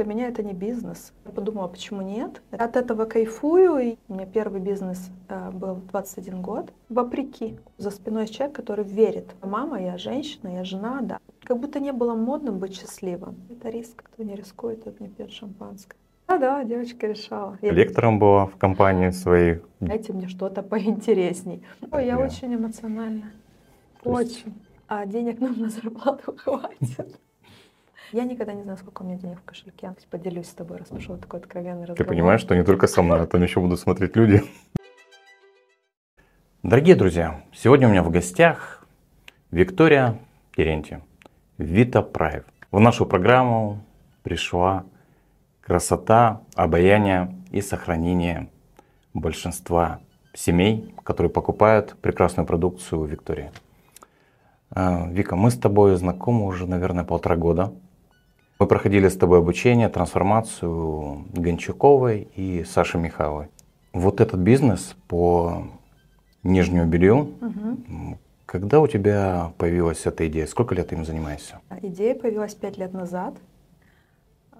[0.00, 1.12] Для меня это не бизнес.
[1.26, 2.40] Я подумала, почему нет.
[2.52, 3.78] От этого кайфую.
[3.80, 6.72] И у меня первый бизнес э, был 21 год.
[6.88, 7.58] Вопреки.
[7.76, 9.34] За спиной есть человек, который верит.
[9.42, 11.18] Мама, я женщина, я жена, да.
[11.42, 13.36] Как будто не было модным быть счастливым.
[13.50, 14.02] Это риск.
[14.02, 15.98] Кто не рискует, тот не пьет шампанское.
[16.28, 17.58] А, да, девочка решала.
[17.60, 17.72] Я...
[17.72, 19.60] Лектором была в компании своей.
[19.80, 21.62] Дайте мне что-то поинтересней.
[21.92, 23.32] Ой, я очень эмоциональна.
[24.02, 24.54] Очень.
[24.88, 27.19] А денег нам на зарплату хватит.
[28.12, 29.94] Я никогда не знаю, сколько у меня денег в кошельке.
[30.10, 31.96] Поделюсь с тобой, раз пошел такой откровенный разговор.
[31.96, 34.42] Ты понимаешь, что не только со мной, а там еще будут смотреть люди.
[36.64, 38.84] Дорогие друзья, сегодня у меня в гостях
[39.52, 40.18] Виктория
[40.56, 41.02] Терентьев,
[41.56, 42.42] Вита Прайв.
[42.72, 43.78] В нашу программу
[44.24, 44.84] пришла
[45.60, 48.48] красота, обаяние и сохранение
[49.14, 50.00] большинства
[50.34, 53.52] семей, которые покупают прекрасную продукцию у Виктории.
[54.70, 57.72] А, Вика, мы с тобой знакомы уже, наверное, полтора года.
[58.60, 63.48] Мы проходили с тобой обучение, трансформацию Гончаковой и Саши Михайловой.
[63.94, 65.66] Вот этот бизнес по
[66.42, 68.18] нижнему белью, угу.
[68.44, 70.46] когда у тебя появилась эта идея?
[70.46, 71.60] Сколько лет ты им занимаешься?
[71.80, 73.34] Идея появилась пять лет назад.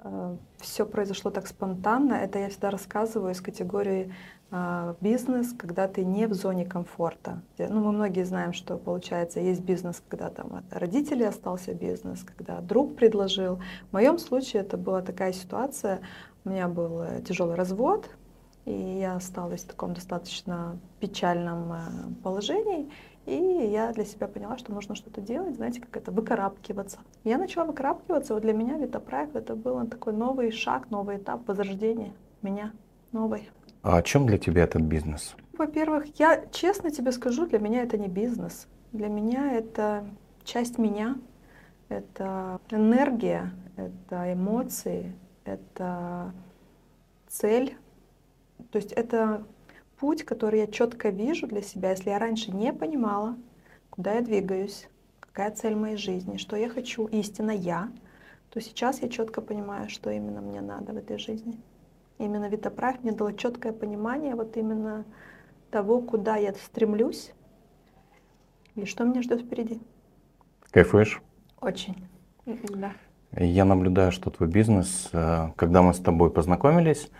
[0.02, 2.14] Э, Все произошло так спонтанно.
[2.14, 4.12] Это я всегда рассказываю из категории
[4.52, 7.40] а, бизнес, когда ты не в зоне комфорта.
[7.56, 12.60] Ну, мы многие знаем, что получается, есть бизнес, когда там от родителей остался бизнес, когда
[12.60, 13.60] друг предложил.
[13.90, 16.00] В моем случае это была такая ситуация,
[16.44, 18.10] у меня был э, тяжелый развод,
[18.64, 21.78] и я осталась в таком достаточно печальном э,
[22.22, 22.90] положении,
[23.26, 26.98] и я для себя поняла, что нужно что-то делать, знаете, как это, выкарабкиваться.
[27.24, 32.12] Я начала выкарабкиваться, вот для меня Витапроект это был такой новый шаг, новый этап возрождения
[32.42, 32.72] меня
[33.12, 33.50] новой.
[33.82, 35.34] А о чем для тебя этот бизнес?
[35.56, 38.66] Во-первых, я честно тебе скажу, для меня это не бизнес.
[38.92, 40.04] Для меня это
[40.44, 41.16] часть меня,
[41.88, 45.14] это энергия, это эмоции,
[45.44, 46.32] это
[47.28, 47.76] цель.
[48.70, 49.44] То есть это
[49.98, 51.90] путь, который я четко вижу для себя.
[51.90, 53.36] Если я раньше не понимала,
[53.90, 54.88] куда я двигаюсь,
[55.20, 57.90] какая цель моей жизни, что я хочу, истинно я,
[58.50, 61.60] то сейчас я четко понимаю, что именно мне надо в этой жизни.
[62.18, 65.04] Именно Витоправ мне дало четкое понимание вот именно
[65.70, 67.32] того, куда я стремлюсь
[68.74, 69.80] и что меня ждет впереди.
[70.70, 71.22] Кайфуешь?
[71.60, 72.08] Очень,
[72.46, 72.92] да.
[73.36, 77.10] Я наблюдаю, что твой бизнес, э, когда мы с тобой познакомились,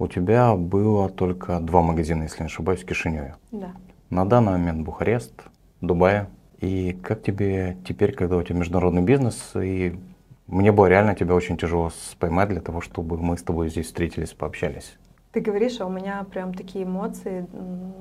[0.00, 3.36] у тебя было только два магазина, если не ошибаюсь, в Кишиневе.
[3.52, 3.72] Да.
[4.08, 5.34] На данный момент Бухарест,
[5.82, 6.26] Дубай.
[6.58, 9.98] И как тебе теперь, когда у тебя международный бизнес, и
[10.46, 14.32] мне было реально тебя очень тяжело поймать для того, чтобы мы с тобой здесь встретились,
[14.32, 14.96] пообщались.
[15.32, 17.46] Ты говоришь, а у меня прям такие эмоции,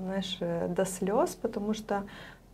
[0.03, 2.05] знаешь, э, до слез, потому что,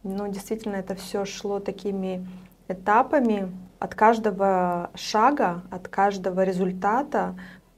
[0.04, 2.28] ну, действительно, это все шло такими
[2.68, 3.52] этапами.
[3.78, 7.36] От каждого шага, от каждого результата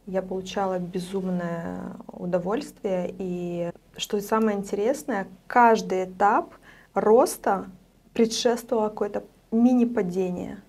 [0.08, 3.14] я получала безумное удовольствие.
[3.20, 6.54] И что самое интересное, каждый этап
[6.94, 7.66] роста
[8.14, 10.62] предшествовало какое-то мини-падение.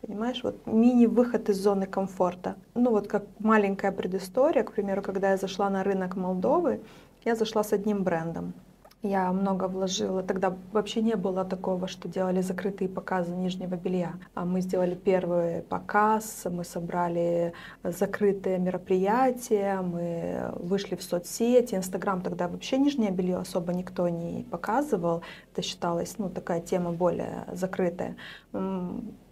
[0.00, 2.56] Понимаешь, вот мини-выход из зоны комфорта.
[2.74, 6.80] Ну вот как маленькая предыстория, к примеру, когда я зашла на рынок Молдовы,
[7.24, 8.52] я зашла с одним брендом.
[9.06, 10.22] Я много вложила.
[10.22, 14.14] Тогда вообще не было такого, что делали закрытые показы нижнего белья.
[14.32, 21.74] А мы сделали первый показ, мы собрали закрытые мероприятия, мы вышли в соцсети.
[21.74, 25.22] Инстаграм тогда вообще нижнее белье особо никто не показывал.
[25.52, 28.16] Это считалось, ну, такая тема более закрытая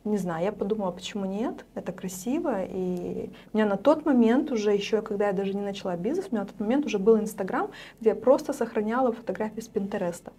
[0.05, 4.73] не знаю, я подумала, почему нет, это красиво, и у меня на тот момент уже,
[4.73, 7.71] еще когда я даже не начала бизнес, у меня на тот момент уже был Инстаграм,
[8.01, 10.33] где я просто сохраняла фотографии с Пинтереста.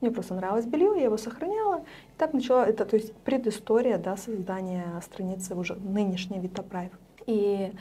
[0.00, 1.80] Мне просто нравилось белье, я его сохраняла.
[1.80, 6.90] И так начала, это, то есть предыстория, да, создания страницы уже нынешней Витапрайв.
[7.26, 7.72] И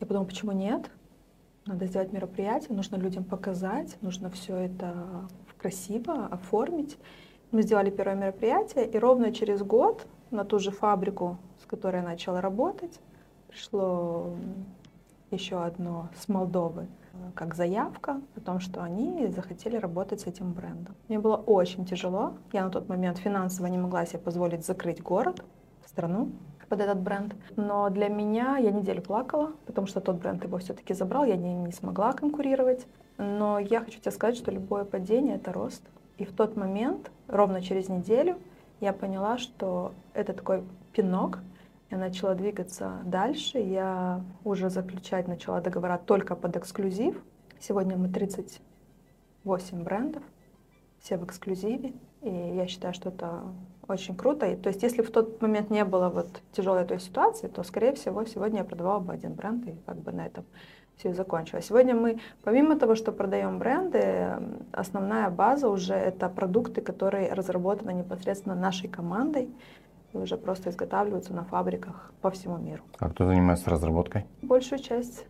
[0.00, 0.90] я подумала, почему нет?
[1.64, 4.94] Надо сделать мероприятие, нужно людям показать, нужно все это
[5.58, 6.98] красиво оформить.
[7.50, 12.02] Мы сделали первое мероприятие, и ровно через год на ту же фабрику, с которой я
[12.02, 13.00] начала работать.
[13.48, 14.34] Пришло
[15.30, 16.86] еще одно с Молдовы
[17.34, 20.94] как заявка о том, что они захотели работать с этим брендом.
[21.08, 22.34] Мне было очень тяжело.
[22.52, 25.42] Я на тот момент финансово не могла себе позволить закрыть город,
[25.86, 26.30] страну
[26.68, 27.34] под этот бренд.
[27.56, 31.54] Но для меня я неделю плакала, потому что тот бренд его все-таки забрал, я не,
[31.54, 32.86] не смогла конкурировать.
[33.18, 35.82] Но я хочу тебе сказать, что любое падение— это рост.
[36.18, 38.36] И в тот момент, ровно через неделю,
[38.80, 41.40] я поняла, что это такой пинок.
[41.90, 43.58] Я начала двигаться дальше.
[43.58, 47.22] Я уже заключать начала договора только под эксклюзив.
[47.58, 50.22] Сегодня мы 38 брендов,
[50.98, 51.94] все в эксклюзиве.
[52.22, 53.42] И я считаю, что это
[53.88, 54.46] очень круто.
[54.46, 57.92] И, то есть если в тот момент не было вот тяжелой той ситуации, то, скорее
[57.94, 60.44] всего, сегодня я продавала бы один бренд, и как бы на этом
[60.96, 61.66] все и закончилось.
[61.66, 64.28] Сегодня мы, помимо того, что продаем бренды,
[64.72, 69.50] основная база уже это продукты, которые разработаны непосредственно нашей командой
[70.12, 72.82] и уже просто изготавливаются на фабриках по всему миру.
[72.98, 74.24] А кто занимается разработкой?
[74.40, 75.26] Большую часть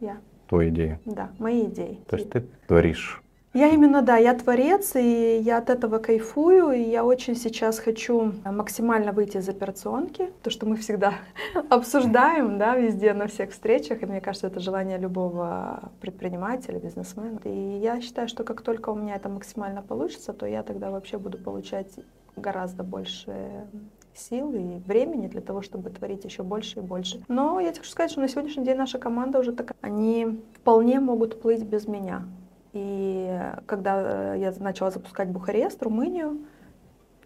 [0.00, 0.18] я.
[0.48, 0.98] Твои идеи?
[1.04, 2.02] Да, мои идеи.
[2.08, 3.22] То есть ты творишь
[3.54, 8.32] я именно, да, я творец, и я от этого кайфую, и я очень сейчас хочу
[8.44, 11.14] максимально выйти из операционки, то, что мы всегда
[11.70, 17.40] обсуждаем, да, везде, на всех встречах, и мне кажется, это желание любого предпринимателя, бизнесмена.
[17.44, 21.18] И я считаю, что как только у меня это максимально получится, то я тогда вообще
[21.18, 21.92] буду получать
[22.36, 23.66] гораздо больше
[24.14, 27.22] сил и времени для того, чтобы творить еще больше и больше.
[27.28, 31.40] Но я хочу сказать, что на сегодняшний день наша команда уже такая, они вполне могут
[31.40, 32.24] плыть без меня.
[32.72, 36.38] И когда э, я начала запускать Бухарест, Румынию,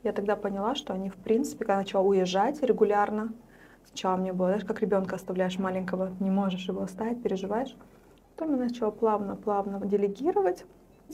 [0.03, 3.33] я тогда поняла, что они, в принципе, когда начала уезжать регулярно,
[3.87, 7.77] сначала мне было, знаешь, как ребенка оставляешь маленького, не можешь его оставить, переживаешь.
[8.37, 10.65] Потом я начала плавно-плавно делегировать.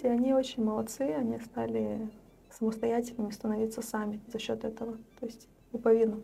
[0.03, 2.09] И они очень молодцы, они стали
[2.51, 4.97] самостоятельными становиться сами за счет этого.
[5.19, 6.23] То есть пуповину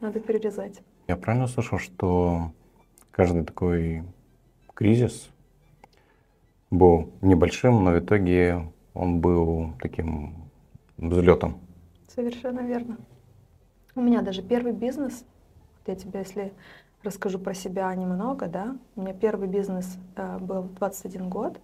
[0.00, 0.82] надо перерезать.
[1.08, 2.52] Я правильно слышал, что
[3.10, 4.02] каждый такой
[4.74, 5.30] кризис
[6.72, 10.48] был небольшим, но в итоге он был таким
[10.96, 11.58] взлетом.
[12.08, 12.96] Совершенно верно.
[13.94, 15.24] У меня даже первый бизнес,
[15.86, 16.52] я тебе, если
[17.02, 21.60] расскажу про себя немного, да, у меня первый бизнес э, был 21 год,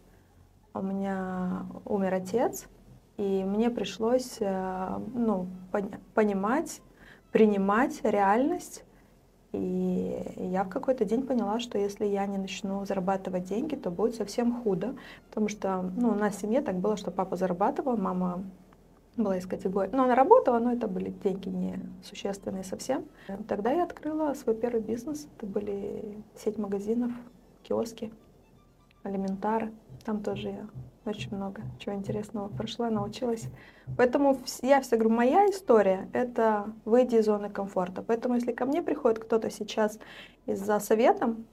[0.75, 2.67] у меня умер отец,
[3.17, 5.49] и мне пришлось э, ну,
[6.15, 6.83] понимать,
[7.33, 8.85] принимать реальность
[9.53, 14.15] и я в какой-то день поняла, что если я не начну зарабатывать деньги, то будет
[14.15, 14.95] совсем худо.
[15.29, 18.45] Потому что ну, у нас в семье так было, что папа зарабатывал, мама
[19.17, 19.91] была из категории.
[19.93, 23.05] Но она работала, но это были деньги не существенные совсем.
[23.49, 25.27] Тогда я открыла свой первый бизнес.
[25.37, 27.13] Это были сеть магазинов,
[27.63, 28.13] киоски,
[29.09, 29.73] алиментары.
[30.05, 30.67] Там тоже я
[31.05, 33.49] очень много чего интересного прошла, научилась.
[33.97, 38.03] Поэтому я всегда говорю, моя история— это выйти из зоны комфорта.
[38.03, 39.99] Поэтому если ко мне приходит кто-то сейчас
[40.47, 41.47] из-за советом,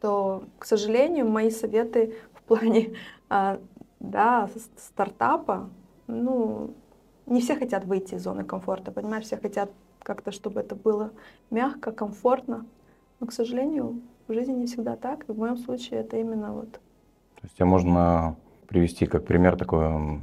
[0.00, 2.94] то, к сожалению, мои советы в плане
[3.28, 3.60] а,
[4.00, 5.70] да, стартапа,
[6.06, 6.74] ну,
[7.26, 9.70] не все хотят выйти из зоны комфорта, понимаешь, все хотят
[10.02, 11.10] как-то, чтобы это было
[11.50, 12.66] мягко, комфортно.
[13.20, 15.28] Но, к сожалению, в жизни не всегда так.
[15.28, 16.72] И в моем случае это именно вот.
[16.72, 18.36] То есть тебя можно
[18.68, 20.20] привести как пример такой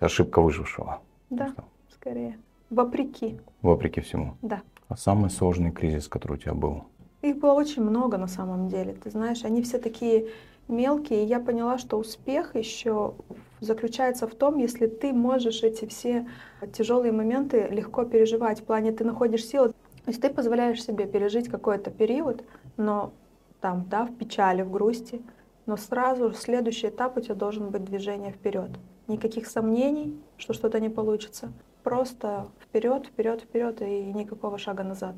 [0.00, 1.00] ошибка выжившего.
[1.30, 1.64] Да, что?
[1.90, 2.38] скорее.
[2.70, 3.38] Вопреки.
[3.62, 4.36] Вопреки всему.
[4.42, 4.62] Да.
[4.88, 6.84] А самый сложный кризис, который у тебя был?
[7.22, 8.94] Их было очень много на самом деле.
[8.94, 10.28] Ты знаешь, они все такие
[10.68, 11.24] мелкие.
[11.24, 13.14] И я поняла, что успех еще
[13.60, 16.28] заключается в том, если ты можешь эти все
[16.72, 18.60] тяжелые моменты легко переживать.
[18.60, 19.68] В плане ты находишь силы.
[19.68, 22.44] То есть ты позволяешь себе пережить какой-то период,
[22.76, 23.12] но
[23.60, 25.22] там, да, в печали, в грусти,
[25.66, 28.70] но сразу следующий этап у тебя должен быть движение вперед.
[29.06, 31.52] Никаких сомнений, что что-то не получится.
[31.82, 35.16] Просто вперед, вперед, вперед и никакого шага назад.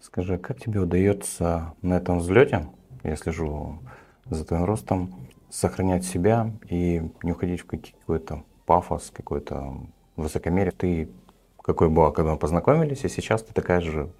[0.00, 2.68] Скажи, как тебе удается на этом взлете,
[3.02, 3.78] я слежу
[4.28, 5.14] за твоим ростом,
[5.50, 9.74] сохранять себя и не уходить в какой-то пафос, какой-то
[10.16, 10.72] высокомерие?
[10.72, 11.10] Ты
[11.60, 14.10] какой была, когда мы познакомились, и сейчас ты такая же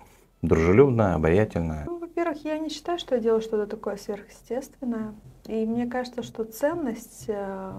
[0.42, 1.87] дружелюбная, обаятельная?
[2.30, 5.14] Во-первых, я не считаю, что я делаю что-то такое сверхъестественное.
[5.46, 7.72] И мне кажется, что ценность э,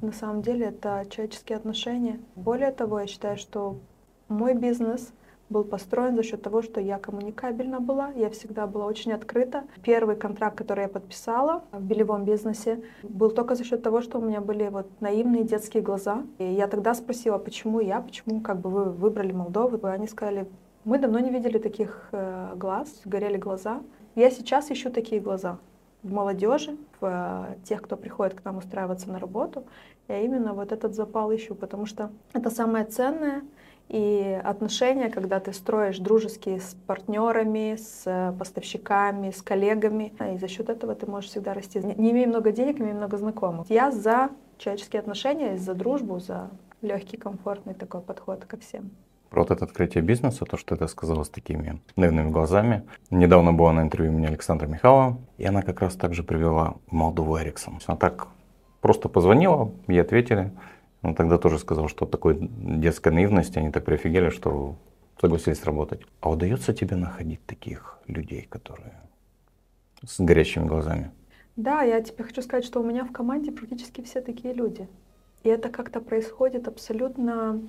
[0.00, 2.20] на самом деле это человеческие отношения.
[2.36, 3.80] Более того, я считаю, что
[4.28, 5.12] мой бизнес
[5.48, 9.64] был построен за счет того, что я коммуникабельна была, я всегда была очень открыта.
[9.82, 14.22] Первый контракт, который я подписала в белевом бизнесе, был только за счет того, что у
[14.22, 16.22] меня были вот наивные детские глаза.
[16.38, 19.84] И я тогда спросила, почему я, почему как бы вы выбрали Молдову.
[19.84, 20.46] И они сказали,
[20.86, 23.82] мы давно не видели таких э, глаз, горели глаза.
[24.14, 25.58] Я сейчас ищу такие глаза
[26.04, 27.04] в молодежи, в
[27.50, 29.64] э, тех, кто приходит к нам устраиваться на работу,
[30.06, 33.42] я именно вот этот запал ищу, потому что это самое ценное,
[33.88, 40.46] и отношения, когда ты строишь дружеские с партнерами, с э, поставщиками, с коллегами, и за
[40.46, 41.80] счет этого ты можешь всегда расти.
[41.80, 43.68] Не имея много денег, имея много знакомых.
[43.68, 46.48] Я за человеческие отношения, за дружбу, за
[46.80, 48.92] легкий, комфортный такой подход ко всем.
[49.30, 52.84] Про вот это открытие бизнеса, то, что ты сказала с такими наивными глазами.
[53.10, 57.38] Недавно была на интервью у меня Александра Михайлова, и она как раз также привела Молдову
[57.38, 57.80] Эриксон.
[57.86, 58.28] Она так
[58.80, 60.52] просто позвонила, ей ответили.
[61.02, 64.76] Он тогда тоже сказал, что такой детской наивности, они так прифигели, что
[65.20, 66.02] согласились работать.
[66.20, 68.94] А удается тебе находить таких людей, которые
[70.04, 71.10] с горящими глазами?
[71.56, 74.86] Да, я тебе хочу сказать, что у меня в команде практически все такие люди.
[75.42, 77.60] И это как-то происходит абсолютно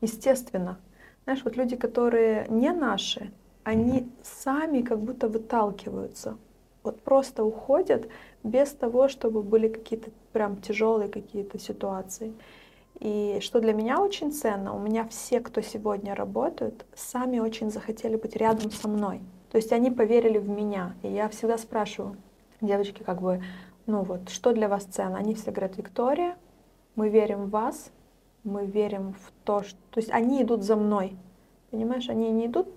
[0.00, 0.78] естественно.
[1.24, 3.30] Знаешь, вот люди, которые не наши,
[3.64, 6.36] они сами как будто выталкиваются.
[6.82, 8.08] Вот просто уходят
[8.42, 12.32] без того, чтобы были какие-то прям тяжелые какие-то ситуации.
[12.98, 18.16] И что для меня очень ценно, у меня все, кто сегодня работают, сами очень захотели
[18.16, 19.20] быть рядом со мной.
[19.50, 20.94] То есть они поверили в меня.
[21.02, 22.16] И я всегда спрашиваю,
[22.60, 23.42] девочки, как бы,
[23.86, 25.18] ну вот, что для вас ценно?
[25.18, 26.36] Они все говорят, Виктория,
[26.94, 27.90] мы верим в вас,
[28.44, 29.78] мы верим в то, что...
[29.90, 31.16] То есть они идут за мной.
[31.70, 32.68] Понимаешь, они не идут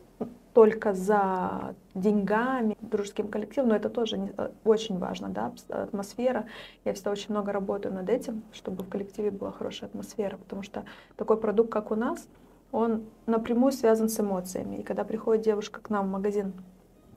[0.53, 6.45] только за деньгами, дружеским коллективом, но это тоже э, очень важно, да, атмосфера.
[6.85, 10.85] Я всегда очень много работаю над этим, чтобы в коллективе была хорошая атмосфера, потому что
[11.15, 12.27] такой продукт, как у нас,
[12.71, 14.77] он напрямую связан с эмоциями.
[14.77, 16.53] И когда приходит девушка к нам в магазин,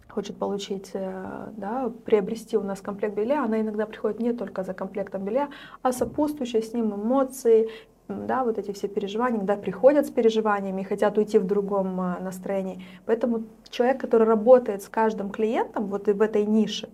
[0.08, 4.72] хочет получить, э, да, приобрести у нас комплект белья, она иногда приходит не только за
[4.72, 5.50] комплектом белья,
[5.82, 7.68] а сопутствующие с ним эмоции,
[8.08, 12.18] да, вот эти все переживания, да, приходят с переживаниями и хотят уйти в другом а,
[12.20, 12.84] настроении.
[13.04, 16.88] Поэтому человек, который работает с каждым клиентом вот в этой нише,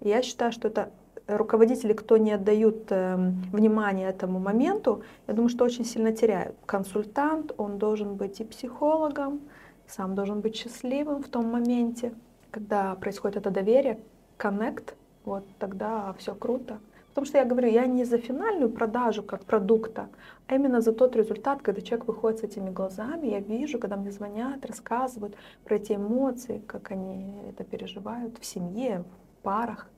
[0.00, 0.90] я считаю, что это
[1.26, 3.16] руководители, кто не отдают э,
[3.52, 6.56] внимания этому моменту, я думаю, что очень сильно теряют.
[6.66, 9.40] Консультант, он должен быть и психологом,
[9.86, 12.12] сам должен быть счастливым в том моменте,
[12.50, 13.98] когда происходит это доверие,
[14.36, 14.94] коннект,
[15.24, 16.78] вот тогда все круто.
[17.16, 20.10] Потому что я говорю, я не за финальную продажу как продукта,
[20.48, 24.12] а именно за тот результат, когда человек выходит с этими глазами, я вижу, когда мне
[24.12, 29.88] звонят, рассказывают про эти эмоции, как они это переживают в семье, в парах.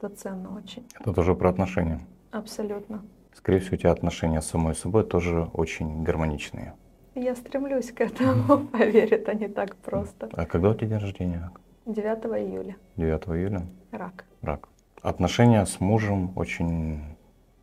[0.00, 0.86] Это ценно очень.
[1.00, 2.06] Это тоже про отношения.
[2.30, 3.02] Абсолютно.
[3.34, 6.74] Скорее всего, у тебя отношения с самой собой тоже очень гармоничные.
[7.16, 10.28] Я стремлюсь к этому, поверь, это не так просто.
[10.32, 11.50] А когда у тебя день рождения?
[11.86, 12.76] 9 июля.
[12.96, 13.66] 9 июля?
[13.90, 14.24] Рак.
[14.42, 14.68] Рак.
[15.02, 17.02] Отношения с мужем очень,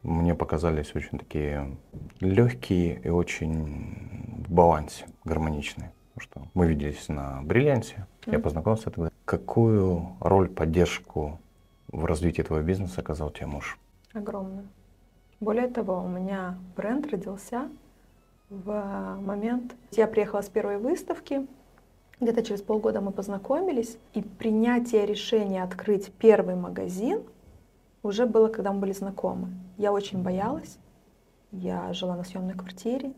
[0.04, 1.78] мне показались очень такие
[2.20, 5.92] легкие и очень в балансе, гармоничные.
[6.14, 8.32] Потому что мы виделись на бриллианте, mm.
[8.32, 9.10] я познакомился тогда.
[9.26, 11.40] Какую роль, поддержку
[11.90, 13.78] в развитии твоего бизнеса оказал тебе муж?
[14.14, 14.68] Огромную.
[15.42, 17.70] Более того, у меня бренд родился
[18.50, 19.76] в момент...
[19.92, 21.46] Я приехала с первой выставки,
[22.20, 27.24] где-то через полгода мы познакомились, и принятие решения открыть первый магазин
[28.04, 29.50] уже было, когда мы были знакомы.
[29.78, 30.78] Я очень боялась,
[31.52, 33.14] я жила на съемной квартире,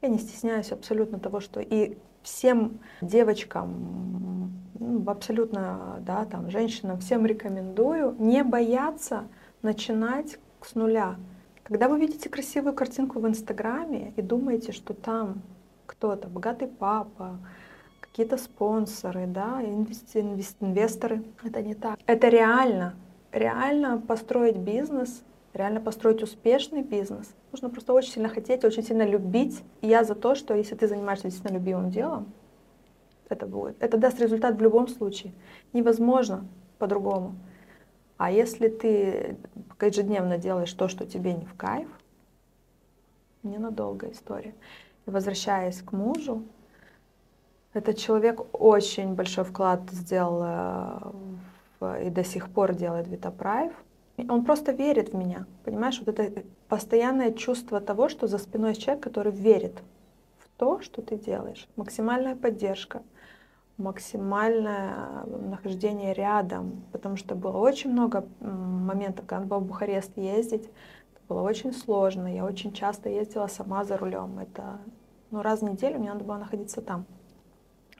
[0.00, 7.26] я не стесняюсь абсолютно того, что и всем девочкам, ну, абсолютно, да, там, женщинам, всем
[7.26, 9.28] рекомендую не бояться
[9.62, 11.16] начинать с нуля.
[11.62, 15.42] Когда вы видите красивую картинку в Инстаграме и думаете, что там
[15.86, 17.38] кто-то, богатый папа,
[18.10, 21.24] какие-то спонсоры, да, инвесторы.
[21.42, 21.98] Это не так.
[22.06, 22.94] Это реально.
[23.32, 25.22] Реально построить бизнес,
[25.52, 27.34] реально построить успешный бизнес.
[27.52, 29.62] Нужно просто очень сильно хотеть, очень сильно любить.
[29.82, 32.32] И я за то, что если ты занимаешься действительно любимым делом,
[33.28, 33.82] это будет.
[33.82, 35.32] Это даст результат в любом случае.
[35.72, 36.46] Невозможно
[36.78, 37.34] по-другому.
[38.16, 39.36] А если ты
[39.80, 41.88] ежедневно делаешь то, что тебе не в кайф,
[43.42, 44.54] ненадолго история.
[45.06, 46.42] И возвращаясь к мужу,
[47.74, 51.12] этот человек очень большой вклад сделал э,
[51.80, 53.72] в, и до сих пор делает Витапраев.
[54.28, 56.00] Он просто верит в меня, понимаешь?
[56.04, 59.82] Вот это постоянное чувство того, что за спиной человек, который верит
[60.38, 61.68] в то, что ты делаешь.
[61.76, 63.02] Максимальная поддержка,
[63.76, 70.64] максимальное нахождение рядом, потому что было очень много моментов, когда надо было в Бухарест ездить,
[70.64, 74.78] это было очень сложно, я очень часто ездила сама за рулем, это
[75.30, 77.06] ну, раз в неделю мне надо было находиться там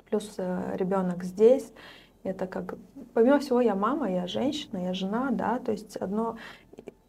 [0.09, 1.73] плюс э, ребенок здесь.
[2.25, 2.75] Это как,
[3.15, 6.37] помимо всего, я мама, я женщина, я жена, да, то есть одно...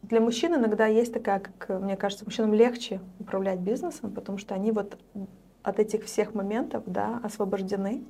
[0.01, 4.71] Для мужчин иногда есть такая, как мне кажется, мужчинам легче управлять бизнесом, потому что они
[4.71, 4.97] вот
[5.61, 8.03] от этих всех моментов, да, освобождены.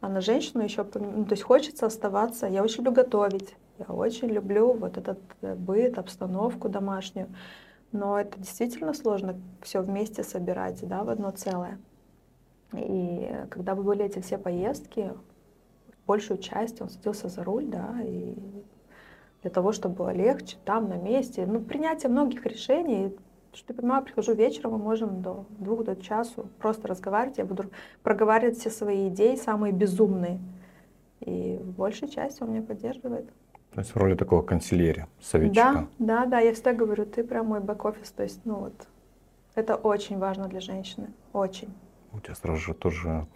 [0.00, 2.46] А на женщину еще, ну, то есть хочется оставаться.
[2.46, 7.28] Я очень люблю готовить, я очень люблю вот этот э, быт, обстановку домашнюю.
[7.92, 11.78] Но это действительно сложно все вместе собирать, да, в одно целое.
[12.74, 15.12] И когда бы были эти все поездки,
[16.06, 18.34] большую часть он садился за руль, да, и
[19.42, 21.46] для того, чтобы было легче там, на месте.
[21.46, 23.16] Ну, принятие многих решений,
[23.52, 27.64] что я понимаю, прихожу вечером, мы можем до двух, до часу просто разговаривать, я буду
[28.02, 30.40] проговаривать все свои идеи, самые безумные.
[31.20, 33.26] И в большей части он меня поддерживает.
[33.72, 35.88] То есть в роли такого консильерия, советчика.
[35.98, 38.86] Да, да, да, я всегда говорю, ты прям мой бэк-офис, то есть, ну вот,
[39.54, 41.68] это очень важно для женщины, очень
[42.12, 43.26] у тебя сразу же тоже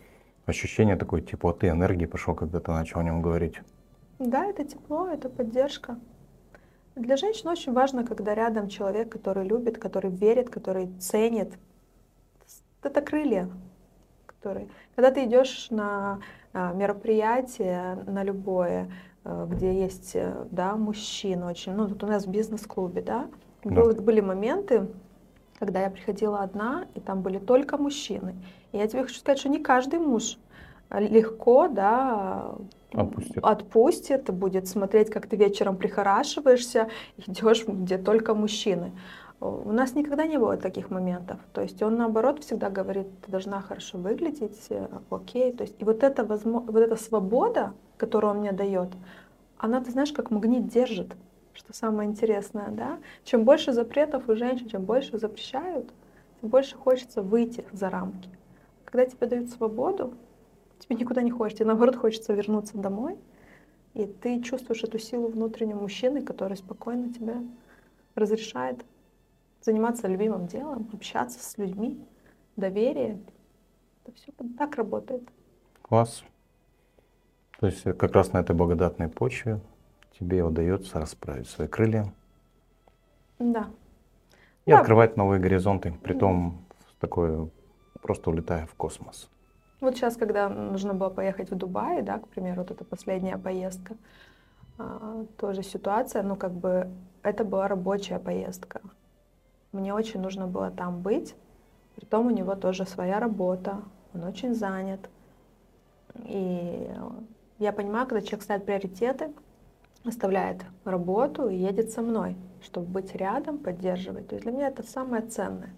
[0.46, 3.60] ощущение такой теплоты, энергии пошло, когда ты начал о нем говорить.
[4.18, 5.98] Да, это тепло, это поддержка.
[6.94, 11.58] Для женщин очень важно, когда рядом человек, который любит, который верит, который ценит.
[12.82, 13.50] Это крылья.
[14.26, 14.68] которые...
[14.94, 16.20] Когда ты идешь на
[16.52, 18.90] а, мероприятие, на любое,
[19.24, 23.28] а, где есть, э, да, мужчины очень, ну, тут у нас в бизнес-клубе, да,
[23.64, 23.82] Да.
[23.82, 24.86] Был- были моменты,
[25.58, 28.34] когда я приходила одна, и там были только мужчины.
[28.72, 30.38] И я тебе хочу сказать, что не каждый муж
[30.88, 32.54] а, легко, да,
[32.92, 33.38] Отпустит.
[33.42, 36.88] отпустит, будет смотреть, как ты вечером прихорашиваешься,
[37.26, 38.92] идешь, где только мужчины.
[39.40, 41.38] У нас никогда не было таких моментов.
[41.52, 45.52] То есть он наоборот всегда говорит, ты должна хорошо выглядеть, э, окей.
[45.52, 48.88] То есть и вот эта, возмо- вот эта свобода, которую он мне дает,
[49.58, 51.16] она, ты знаешь, как магнит держит,
[51.56, 52.98] что самое интересное, да?
[53.24, 55.92] Чем больше запретов у женщин, чем больше запрещают,
[56.40, 58.28] тем больше хочется выйти за рамки.
[58.84, 60.14] Когда тебе дают свободу,
[60.78, 63.18] тебе никуда не хочется, тебе наоборот хочется вернуться домой,
[63.94, 67.36] и ты чувствуешь эту силу внутреннего мужчины, который спокойно тебе
[68.14, 68.84] разрешает
[69.62, 71.98] заниматься любимым делом, общаться с людьми,
[72.56, 73.18] доверие.
[74.04, 75.22] Это все так работает.
[75.82, 76.22] Класс.
[77.58, 79.60] То есть э, как раз на этой благодатной почве
[80.18, 82.12] тебе удается расправить свои крылья
[83.38, 83.68] Да.
[84.64, 84.80] и Да.
[84.80, 86.64] открывать новые горизонты, притом
[87.00, 87.48] такое
[88.02, 89.28] просто улетая в космос.
[89.80, 93.96] Вот сейчас, когда нужно было поехать в Дубай, да, к примеру, вот эта последняя поездка,
[94.78, 96.88] а, тоже ситуация, ну как бы
[97.22, 98.80] это была рабочая поездка.
[99.72, 101.34] Мне очень нужно было там быть,
[101.94, 103.82] притом у него тоже своя работа,
[104.14, 105.10] он очень занят.
[106.24, 106.90] И
[107.58, 109.30] я понимаю, когда человек ставит приоритеты,
[110.08, 114.28] оставляет работу и едет со мной, чтобы быть рядом, поддерживать.
[114.28, 115.70] То есть для меня это самое ценное.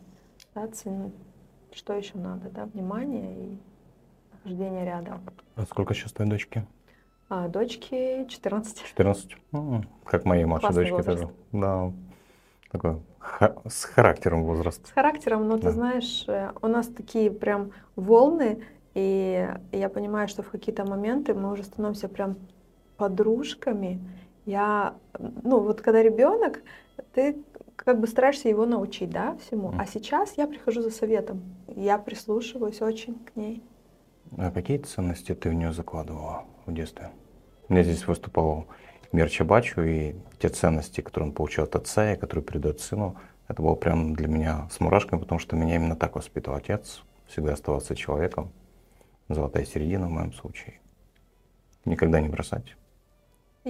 [0.55, 1.13] Да, цен-
[1.73, 2.49] Что еще надо?
[2.51, 2.65] Да?
[2.67, 3.59] Внимание и
[4.33, 5.21] нахождение рядом.
[5.57, 6.67] А сколько сейчас твоей дочки?
[7.29, 8.83] А дочке 14.
[8.85, 9.37] 14?
[9.53, 11.21] М, Как моей младшей Классный возраст.
[11.23, 11.35] тоже.
[11.53, 11.93] Да.
[12.71, 14.87] Такой ха- с характером возраст.
[14.87, 15.63] С характером, но Да.
[15.69, 18.63] ты знаешь, э, у нас такие прям волны,
[18.95, 22.37] и я понимаю, что в какие-то моменты мы уже становимся прям
[22.99, 24.01] подружками.
[24.45, 26.63] Я, ну вот когда ребенок,
[27.15, 27.37] ты
[27.77, 29.73] как бы стараешься его научить, да, всему.
[29.79, 33.63] А сейчас я прихожу за советом, я прислушиваюсь очень к ней.
[34.37, 37.11] А какие ценности ты в нее закладывала в детстве?
[37.69, 38.67] У меня здесь выступал
[39.13, 43.63] Мир Чабачу, и те ценности, которые он получил от отца и которые передает сыну, это
[43.63, 47.03] было прям для меня с мурашками, потому что меня именно так воспитывал отец.
[47.27, 48.53] Всегда оставаться человеком.
[49.29, 50.81] Золотая середина в моем случае.
[51.85, 52.77] Никогда не бросать.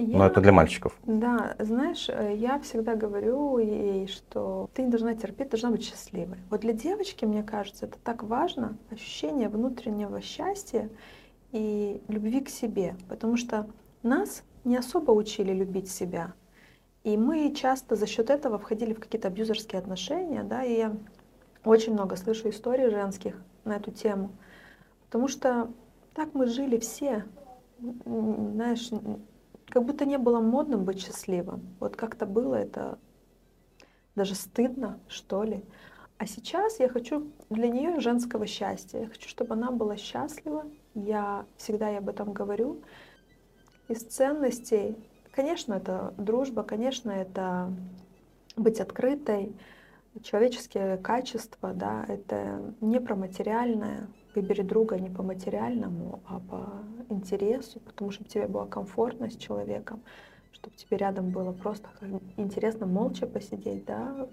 [0.01, 0.97] Но Я- это для мальчиков.
[1.05, 6.37] Да, знаешь, э, я всегда говорю ей, что ты не должна терпеть, должна быть счастливой.
[6.49, 10.89] Вот для девочки, мне кажется, это так важно, ощущение внутреннего счастья
[11.51, 13.67] и любви к себе, потому что
[14.03, 16.33] нас не особо учили любить себя.
[17.03, 20.95] И мы часто за счет этого входили в какие-то абьюзерские отношения, да, и я
[21.63, 24.31] очень много слышу историй женских на эту тему,
[25.05, 25.69] потому что
[26.13, 27.23] так мы жили все,
[28.05, 28.89] знаешь,
[29.69, 31.75] как будто не было модным быть счастливым.
[31.79, 32.99] Вот как-то было это
[34.15, 35.63] даже стыдно, что ли.
[36.17, 38.99] А сейчас я хочу для нее женского счастья.
[38.99, 40.65] Я хочу, чтобы она была счастлива.
[40.93, 42.81] Я всегда ей об этом говорю.
[43.87, 44.97] Из ценностей,
[45.31, 47.73] конечно, это дружба, конечно, это
[48.57, 49.55] быть открытой,
[50.21, 54.07] человеческие качества, да, это не про материальное.
[54.35, 60.01] Выбери друга не по материальному, а по интересу, потому чтобы тебе было комфортно с человеком,
[60.51, 61.89] чтобы тебе рядом было просто
[62.37, 64.27] интересно молча посидеть, да.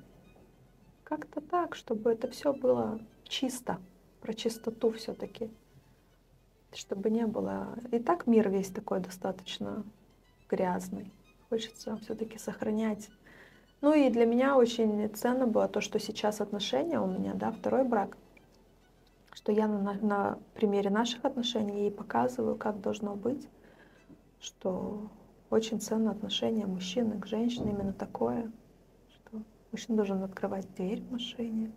[1.05, 3.79] Как-то так, чтобы это все было чисто,
[4.21, 5.51] про чистоту все-таки,
[6.75, 7.79] чтобы не было.
[7.93, 9.85] И так мир весь такой достаточно
[10.49, 11.11] грязный.
[11.49, 13.09] Хочется все-таки сохранять
[13.83, 17.85] ну и для меня очень ценно было то, что сейчас отношения у меня, да, второй
[17.85, 18.17] брак,
[19.37, 23.47] что я на, на- примере наших отношений ей показываю, как должно быть,
[24.41, 25.11] что
[25.51, 28.51] очень ценно отношение мужчины к женщине именно такое,
[29.11, 31.71] что мужчина должен открывать дверь в машине,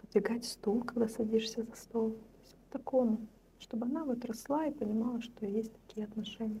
[0.00, 3.18] подвигать стул, когда садишься за стол, То есть вот такому,
[3.58, 6.60] чтобы она вот росла и понимала, что есть такие отношения.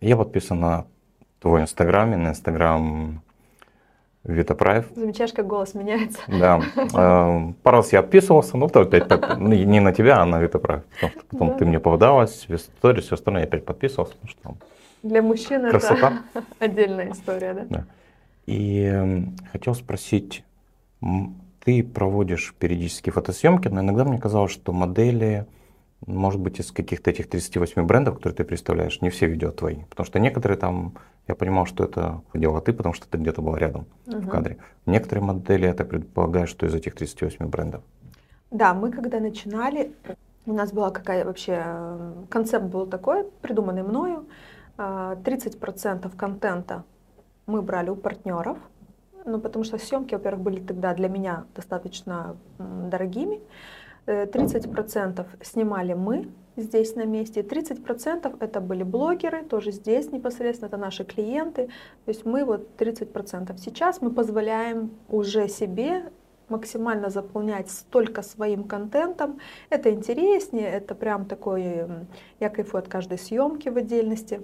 [0.00, 0.86] Я подписан на
[1.40, 3.24] твой инстаграм и на инстаграм
[4.24, 4.86] Вита Прайв.
[4.94, 6.18] Замечаешь, как голос меняется?
[6.28, 6.60] Да.
[6.76, 9.08] Э, Пару раз я отписывался, но потом опять
[9.38, 10.82] ну, не на тебя, а на Вита Прайв.
[10.94, 11.54] Потому что потом Да.
[11.54, 14.68] ты мне попадалась в истории, все остальное, я опять подписывался, потому что
[15.02, 16.22] Для мужчин красота.
[16.32, 17.66] это отдельная история, да?
[17.68, 17.84] Да.
[18.46, 20.42] И м, хотел спросить,
[21.64, 25.46] ты проводишь периодически фотосъемки, но иногда мне казалось, что модели,
[26.06, 29.84] может быть, из каких-то этих 38 брендов, которые ты представляешь, не все видео твои.
[29.90, 30.94] Потому что некоторые там,
[31.28, 34.28] я понимал, что это делала ты, потому что ты где-то была рядом в Мгм.
[34.28, 34.56] кадре.
[34.86, 37.82] Некоторые модели, я так предполагаю, что из этих 38 брендов.
[38.50, 39.92] Да, мы когда начинали,
[40.46, 44.26] у нас была какая вообще, э, концепт был такой, придуманный мною,
[44.76, 46.84] 30% а, контента
[47.46, 48.58] мы брали у партнеров,
[49.24, 53.40] ну, потому что съемки, во-первых, были тогда для меня достаточно дорогими.
[54.06, 60.76] 30% э, снимали мы здесь на месте, 30% это были блогеры, тоже здесь непосредственно, это
[60.76, 61.66] наши клиенты.
[62.04, 63.56] То есть мы вот 30%.
[63.58, 66.10] Сейчас мы позволяем уже себе
[66.48, 69.40] максимально заполнять столько своим контентом.
[69.70, 71.86] Это интереснее, это прям такой,
[72.40, 74.42] я кайфую от каждой съемки в отдельности.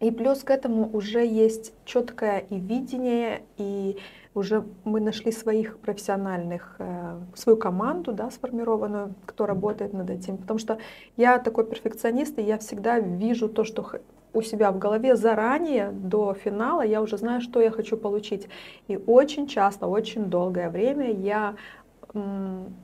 [0.00, 3.98] И плюс к этому уже есть четкое и видение, и
[4.34, 10.38] уже мы нашли своих профессиональных, э, свою команду, да, сформированную, кто работает над этим.
[10.38, 10.78] Потому что
[11.16, 13.86] я такой перфекционист, и я всегда вижу то, что
[14.34, 18.48] у себя в голове заранее, до финала, я уже знаю, что я хочу получить.
[18.88, 21.54] И очень часто, очень долгое время я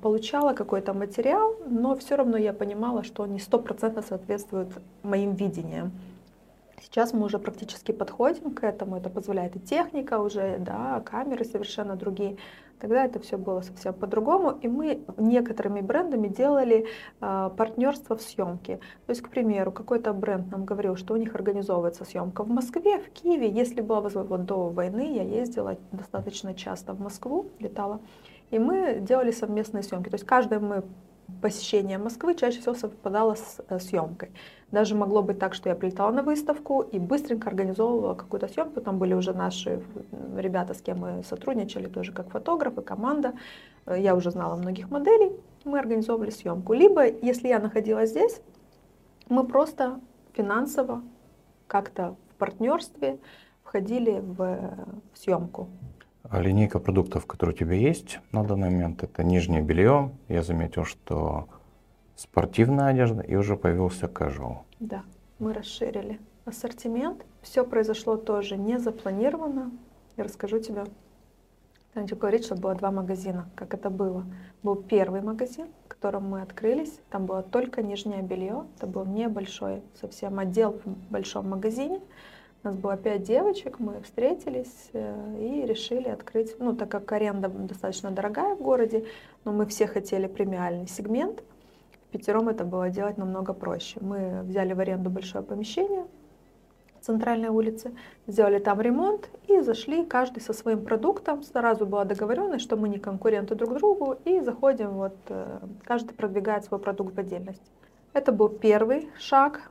[0.00, 4.68] получала какой-то материал, но все равно я понимала, что он не стопроцентно соответствует
[5.02, 5.92] моим видениям.
[6.90, 11.96] Сейчас мы уже практически подходим к этому, это позволяет и техника уже, да, камеры совершенно
[11.96, 12.38] другие.
[12.80, 16.86] Тогда это все было совсем по-другому, и мы некоторыми брендами делали
[17.20, 18.76] э, партнерство в съемке.
[19.06, 23.00] То есть, к примеру, какой-то бренд нам говорил, что у них организовывается съемка в Москве,
[23.00, 23.50] в Киеве.
[23.50, 28.00] Если была возможность, вот до войны я ездила достаточно часто в Москву, летала,
[28.50, 30.08] и мы делали совместные съемки.
[30.08, 30.84] То есть каждое мы
[31.42, 34.30] посещение Москвы чаще всего совпадало с э, съемкой.
[34.70, 38.80] Даже могло быть так, что я прилетала на выставку и быстренько организовывала какую-то съемку.
[38.82, 39.82] Там были уже наши
[40.36, 43.32] ребята, с кем мы сотрудничали, тоже как фотографы, команда.
[43.86, 45.32] Э, я уже знала многих моделей,
[45.64, 46.74] мы организовывали съемку.
[46.74, 48.42] Либо, если я находилась здесь,
[49.28, 50.00] мы просто
[50.34, 51.02] финансово
[51.66, 53.18] как-то в партнерстве
[53.62, 54.36] входили в,
[55.12, 55.68] в съемку.
[56.24, 60.10] А линейка продуктов, которые у тебя есть на данный момент, это нижнее белье.
[60.28, 61.48] Я заметил, что
[62.18, 64.58] спортивная одежда и уже появился casual.
[64.80, 65.04] Да,
[65.38, 67.24] мы расширили ассортимент.
[67.42, 69.70] Все произошло тоже не запланированно.
[70.16, 70.84] Я расскажу тебе.
[71.94, 74.24] Там говорить, что было два магазина, как это было.
[74.62, 77.00] Был первый магазин, в котором мы открылись.
[77.10, 78.66] Там было только нижнее белье.
[78.76, 82.00] Это был небольшой совсем отдел в большом магазине.
[82.64, 87.48] У нас было пять девочек, мы встретились э, и решили открыть, ну, так как аренда
[87.48, 89.06] достаточно дорогая в городе,
[89.44, 91.44] но мы все хотели премиальный сегмент,
[92.10, 93.98] пятером это было делать намного проще.
[94.00, 96.04] Мы взяли в аренду большое помещение,
[97.00, 97.92] центральной улице,
[98.26, 101.42] сделали там ремонт и зашли каждый со своим продуктом.
[101.42, 106.64] Сразу была договоренность, что мы не конкуренты друг другу и заходим, вот э, каждый продвигает
[106.64, 107.64] свой продукт в отдельности.
[108.12, 109.70] Это был первый шаг,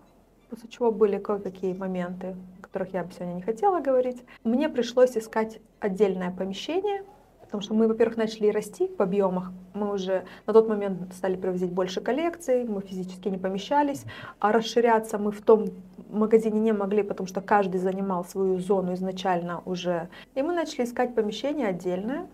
[0.50, 4.23] после чего были кое-какие моменты, о которых я бы сегодня не хотела говорить.
[4.43, 7.04] Мне пришлось искать отдельное помещение,
[7.47, 9.51] потому что мы, во-первых, начали расти в объемах.
[9.73, 14.03] Мы уже на тот момент стали привозить больше коллекций, мы физически не помещались,
[14.39, 15.69] а расширяться мы в том
[16.10, 20.10] магазине не могли, потому что каждый занимал свою зону изначально уже.
[20.36, 22.27] И мы начали искать помещение отдельное,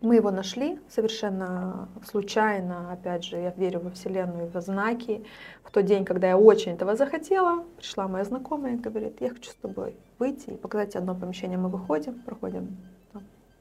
[0.00, 5.24] мы его нашли совершенно случайно, опять же, я верю во Вселенную, во знаки.
[5.62, 9.50] В тот день, когда я очень этого захотела, пришла моя знакомая и говорит, я хочу
[9.52, 11.56] с тобой выйти и показать одно помещение.
[11.56, 12.78] Мы выходим, проходим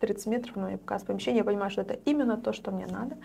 [0.02, 3.18] 30 метров, но я показ помещение, я понимаю, что это именно то, что мне надо.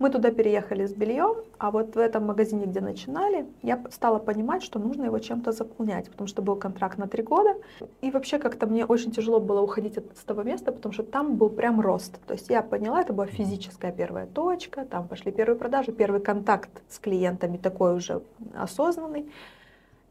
[0.00, 4.62] Мы туда переехали с бельем, а вот в этом магазине, где начинали, я стала понимать,
[4.62, 7.54] что нужно его чем-то заполнять, потому что был контракт на три года.
[8.00, 11.36] И вообще как-то мне очень тяжело было уходить от, с того места, потому что там
[11.36, 12.18] был прям рост.
[12.26, 16.70] То есть я поняла, это была физическая первая точка, там пошли первые продажи, первый контакт
[16.88, 18.22] с клиентами такой уже
[18.54, 19.30] осознанный.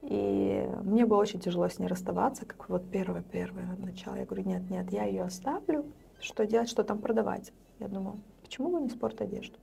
[0.01, 4.15] И мне было очень тяжело с ней расставаться, как вот первое-первое начало.
[4.15, 5.85] Я говорю, нет, нет, я ее оставлю.
[6.19, 7.51] Что делать, что там продавать?
[7.79, 9.57] Я думаю, почему бы не спорт одежду?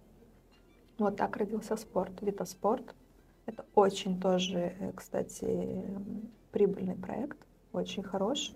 [0.99, 2.95] Вот так родился спорт, Витаспорт.
[3.47, 5.85] Это очень тоже, э, кстати,
[6.53, 7.39] прибыльный проект,
[7.73, 8.53] очень хорош.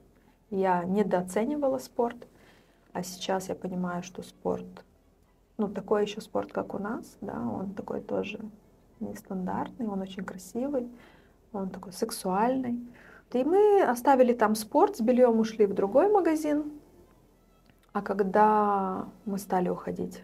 [0.51, 2.27] Я недооценивала спорт,
[2.93, 4.85] а сейчас я понимаю, что спорт,
[5.59, 8.41] ну такой еще спорт, как у нас, да, он такой тоже
[8.99, 10.89] нестандартный, он очень красивый,
[11.53, 12.81] он такой сексуальный.
[13.33, 16.73] И мы оставили там спорт, с бельем ушли в другой магазин.
[17.93, 20.23] А когда мы стали уходить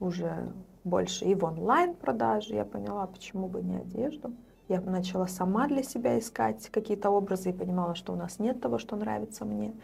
[0.00, 0.52] уже
[0.84, 2.54] больше и в онлайн-продаже.
[2.54, 4.32] Я поняла, почему бы не одежду.
[4.68, 8.78] Я начала сама для себя искать какие-то образы и понимала, что у нас нет того,
[8.78, 9.74] что нравится мне.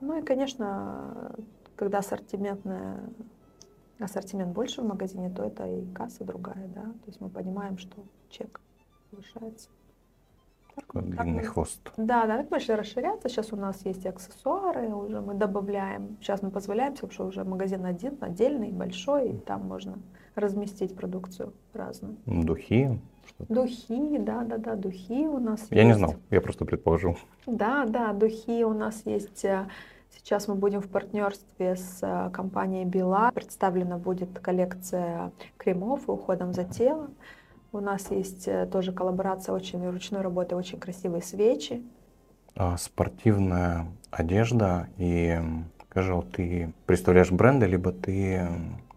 [0.00, 1.32] Ну и, конечно,
[1.76, 3.00] когда ассортиментная,
[3.98, 6.82] ассортимент больше в магазине, то это и касса другая, да.
[6.82, 7.96] То есть мы понимаем, что
[8.30, 8.60] чек
[9.26, 9.68] повышается.
[10.74, 11.80] Такой длинный мы- хвост.
[11.96, 13.28] Да, да, так мы начали расширяться.
[13.30, 16.18] Сейчас у нас есть и аксессуары, уже мы добавляем.
[16.20, 19.98] Сейчас мы позволяем, потому что уже магазин один, отдельный, большой, и там можно
[20.34, 22.16] разместить продукцию разную.
[22.26, 23.00] Духи.
[23.26, 23.54] что-то.
[23.54, 25.98] Духи, да, да, да, духи у нас Я не есть.
[25.98, 27.16] знал, я просто предположил.
[27.46, 29.44] Да, да, духи у нас есть.
[29.46, 29.66] э,
[30.10, 33.32] Сейчас мы будем в партнерстве с э, компанией Bila.
[33.32, 37.14] Представлена будет коллекция кремов и уходом за телом.
[37.76, 41.82] У нас есть э, тоже коллаборация очень ручной работы, очень красивые свечи.
[42.54, 45.38] А, спортивная одежда и
[45.90, 48.48] casual, ты представляешь бренды, либо ты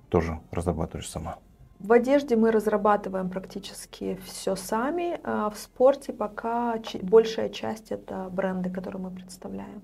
[0.08, 1.40] тоже разрабатываешь сама?
[1.80, 5.20] В одежде мы разрабатываем практически все сами.
[5.26, 9.82] а В спорте пока большая часть это бренды, которые мы представляем.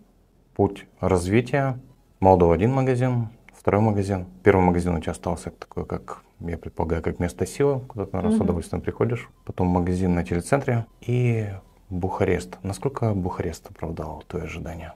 [0.56, 1.78] Путь развития.
[2.22, 4.26] Молдова один магазин, второй магазин.
[4.42, 8.32] Первый магазин у тебя остался такой, как, я предполагаю, как место силы, куда ты, наверное,
[8.36, 8.46] с Мгм.
[8.46, 9.30] удовольствием приходишь.
[9.46, 11.48] Потом магазин на телецентре и
[11.90, 12.58] Бухарест.
[12.64, 14.96] Насколько Бухарест оправдал твои ожидания?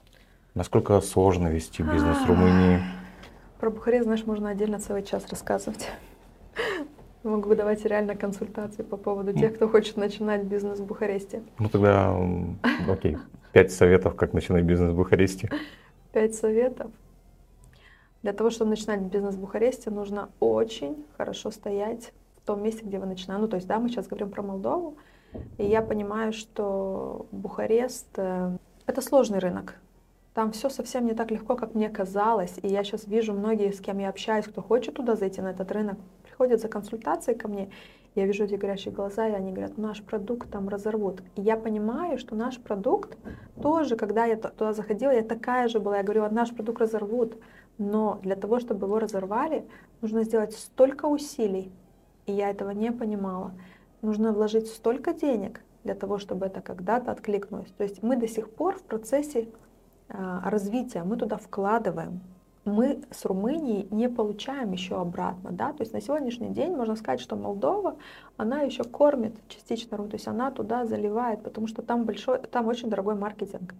[0.54, 2.80] Насколько сложно вести бизнес в Румынии?
[3.60, 5.88] Про Бухарест, знаешь, можно отдельно целый час рассказывать.
[7.22, 11.42] Могу давать реально консультации по поводу тех, кто хочет начинать бизнес в Бухаресте.
[11.58, 12.16] Ну тогда,
[12.88, 13.18] окей,
[13.52, 15.50] пять советов, как начинать бизнес в Бухаресте.
[16.12, 16.90] Пять советов.
[18.22, 22.98] Для того, чтобы начинать бизнес в Бухаресте, нужно очень хорошо стоять в том месте, где
[22.98, 23.42] вы начинаете.
[23.42, 24.96] Ну, то есть, да, мы сейчас говорим про Молдову,
[25.56, 28.56] и я понимаю, что Бухарест э,—
[28.86, 29.76] это сложный рынок.
[30.34, 32.58] Там все совсем не так легко, как мне казалось.
[32.62, 35.72] И я сейчас вижу многие, с кем я общаюсь, кто хочет туда зайти, на этот
[35.72, 37.70] рынок, приходят за консультацией ко мне.
[38.14, 41.22] Я вижу эти горящие глаза, и они говорят, наш продукт там разорвут.
[41.36, 43.16] И я понимаю, что наш продукт
[43.62, 45.98] тоже, когда я туда заходила, я такая же была.
[45.98, 47.36] Я говорю, «Вот наш продукт разорвут.
[47.80, 49.64] Но для того, чтобы его разорвали,
[50.02, 51.72] нужно сделать столько усилий.
[52.26, 53.52] И я этого не понимала.
[54.02, 57.70] Нужно вложить столько денег для того, чтобы это когда-то откликнулось.
[57.78, 59.48] То есть мы до сих пор в процессе
[60.10, 62.20] а, развития, мы туда вкладываем.
[62.66, 65.50] Мы с Румынией не получаем еще обратно.
[65.50, 65.72] Да?
[65.72, 67.96] То есть на сегодняшний день можно сказать, что Молдова,
[68.36, 72.90] она еще кормит частично то есть она туда заливает, потому что там, большой, там очень
[72.90, 73.74] дорогой маркетинг.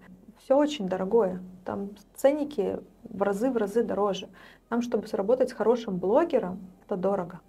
[0.44, 1.40] Все очень дорогое.
[1.64, 4.28] Там ценники в разы, в разы дороже.
[4.70, 7.40] Нам, чтобы сработать с хорошим блогером, это дорого.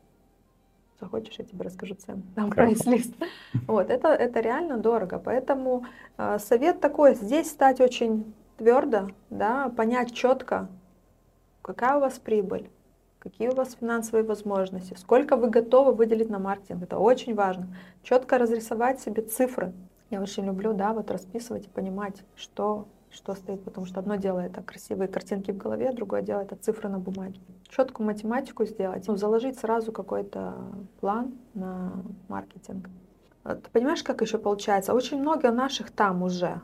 [1.00, 2.22] Захочешь, я тебе расскажу цену.
[2.36, 3.14] Там прайс-лист.
[3.68, 5.20] Вот, это, это реально дорого.
[5.24, 5.86] Поэтому
[6.18, 10.68] э, совет такой, здесь стать очень твердо, да, понять четко,
[11.64, 12.70] какая у вас прибыль,
[13.18, 16.84] какие у вас финансовые возможности, сколько вы готовы выделить на маркетинг.
[16.84, 17.76] Это очень важно.
[18.04, 19.74] Четко разрисовать себе цифры.
[20.12, 24.40] Я очень люблю, да, вот расписывать и понимать, что, что стоит, потому что одно дело
[24.40, 27.40] это красивые картинки в голове, другое дело это цифры на бумаге.
[27.70, 30.54] Четкую математику сделать, ну, заложить сразу какой-то
[31.00, 31.94] план на
[32.28, 32.90] маркетинг.
[33.46, 34.94] Ты понимаешь, как еще получается?
[34.94, 36.62] Очень много наших там уже.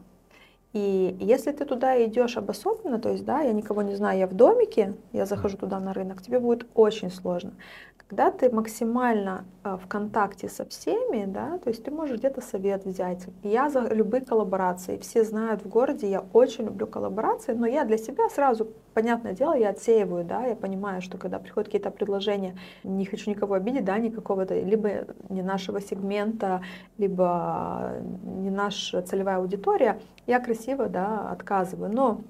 [0.73, 4.34] И если ты туда идешь обособленно, то есть, да, я никого не знаю, я в
[4.34, 7.53] домике, я захожу туда на рынок, тебе будет очень сложно.
[7.95, 12.86] Когда ты максимально э, в контакте со всеми, да, то есть ты можешь где-то совет
[12.86, 13.27] взять.
[13.43, 14.97] Я за любые коллаборации.
[14.97, 19.53] Все знают в городе, я очень люблю коллаборации, но я для себя сразу, понятное дело,
[19.53, 23.95] я отсеиваю, да, я понимаю, что когда приходят какие-то предложения, не хочу никого обидеть, да,
[23.99, 24.89] никакого-то, либо
[25.29, 26.62] не нашего сегмента,
[26.97, 27.91] либо
[28.23, 31.93] не наша целевая аудитория, я красиво, да, отказываю.
[31.93, 32.21] Но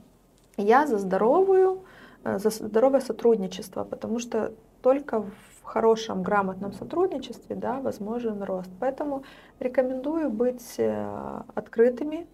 [0.57, 1.83] я за здоровую,
[2.25, 4.51] э, за здоровое сотрудничество, потому что
[4.81, 8.71] только в хорошем, грамотном сотрудничестве, да, возможен рост.
[8.81, 9.23] Поэтому
[9.59, 12.27] рекомендую быть э, открытыми,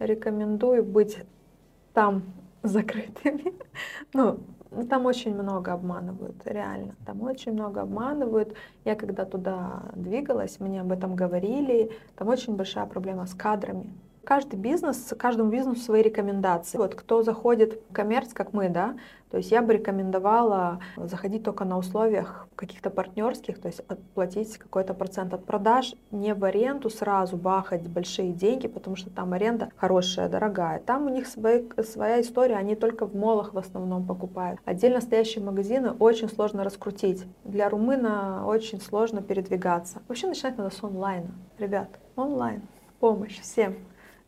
[0.00, 1.18] рекомендую быть
[1.92, 2.24] там
[2.68, 3.54] закрытыми.
[4.12, 4.40] Ну,
[4.90, 6.96] там очень много обманывают, реально.
[7.04, 8.54] Там очень много обманывают.
[8.84, 11.90] Я когда туда двигалась, мне об этом говорили.
[12.16, 13.92] Там очень большая проблема с кадрами.
[14.26, 16.78] Каждый бизнес, каждому бизнесу свои рекомендации.
[16.78, 18.96] Вот кто заходит в коммерц, как мы, да,
[19.30, 23.82] то есть я бы рекомендовала заходить только на условиях каких-то партнерских, то есть
[24.14, 29.32] платить какой-то процент от продаж, не в аренду сразу бахать большие деньги, потому что там
[29.32, 30.80] аренда хорошая, дорогая.
[30.80, 34.58] Там у них свои, своя история, они только в молах в основном покупают.
[34.64, 37.24] Отдельно стоящие магазины очень сложно раскрутить.
[37.44, 40.02] Для румына очень сложно передвигаться.
[40.08, 41.30] Вообще начинать надо с онлайна.
[41.58, 42.62] Ребят, онлайн,
[42.98, 43.76] помощь всем.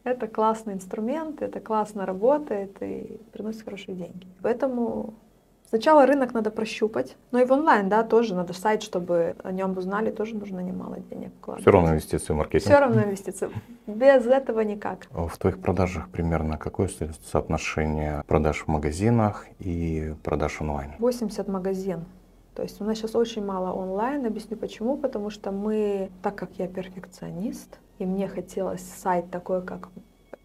[0.08, 4.26] Это классный инструмент, это классно работает и приносит хорошие деньги.
[4.40, 5.12] Поэтому
[5.68, 9.76] сначала рынок надо прощупать, но и в онлайн, да, тоже надо сайт, чтобы о нем
[9.76, 11.62] узнали, тоже нужно немало денег вкладывать.
[11.62, 12.70] Все равно инвестиции в маркетинг.
[12.70, 13.50] Все равно инвестиции.
[13.86, 15.06] Без этого никак.
[15.10, 20.92] В твоих продажах примерно какое со- соотношение продаж в магазинах и продаж онлайн?
[20.98, 22.06] 80 магазин,
[22.54, 24.24] То есть у нас сейчас очень мало онлайн.
[24.24, 24.96] Объясню почему.
[24.96, 29.88] Потому что мы, так как я перфекционист, и мне хотелось сайт такой, как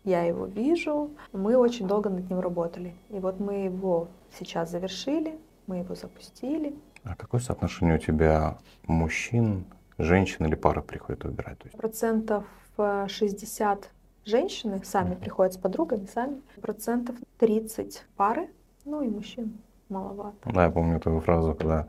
[0.04, 2.94] я его вижу, мы очень долго над ним работали.
[3.10, 6.76] И вот мы его сейчас завершили, мы его запустили.
[7.04, 9.66] А какое соотношение у тебя мужчин,
[9.98, 11.60] женщин или пары приходят выбирать?
[11.78, 12.46] Процентов
[12.78, 16.42] 60 э, женщины сами приходят с подругами, сами.
[16.62, 18.50] Процентов 30 пары,
[18.86, 19.58] ну и мужчин
[19.90, 20.36] маловато.
[20.46, 21.88] Да, я помню твою фразу, когда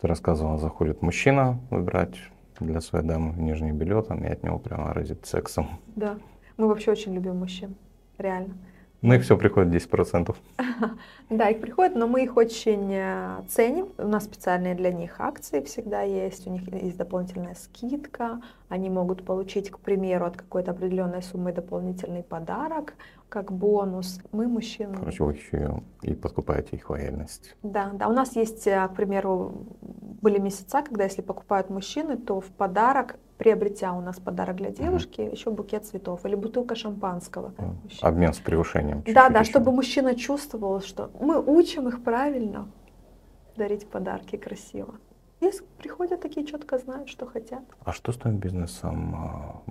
[0.00, 2.16] ты рассказывала, заходит мужчина выбирать
[2.60, 5.80] для своей дамы нижнее белье, там, и от него прямо разит сексом.
[5.96, 6.18] Да,
[6.56, 7.74] мы вообще очень любим мужчин,
[8.18, 8.54] реально.
[9.00, 10.34] Ну их все приходит 10%.
[11.30, 13.88] Да, их приходит, но мы их очень э, ценим.
[13.98, 18.40] У нас специальные для них акции всегда есть, у них есть дополнительная скидка.
[18.68, 22.94] Они могут получить, к примеру, от какой-то определенной суммы дополнительный подарок
[23.28, 24.20] как бонус.
[24.32, 24.94] Мы мужчин.
[24.94, 27.56] Короче, вы еще и подкупаете их лояльность.
[27.62, 28.08] Да, да.
[28.08, 29.66] У нас есть, э, к примеру,
[30.22, 35.20] были месяца, когда если покупают мужчины, то в подарок приобретя у нас подарок для девушки,
[35.20, 37.54] mm еще букет цветов или бутылка шампанского.
[38.00, 39.04] Обмен с превышением.
[39.06, 39.50] Да, да, еще.
[39.50, 42.68] чтобы мужчина чувствовал, что мы учим их правильно
[43.56, 44.94] дарить подарки красиво.
[45.40, 47.62] Есть приходят такие четко знают, что хотят.
[47.84, 49.62] А что с твоим бизнесом а,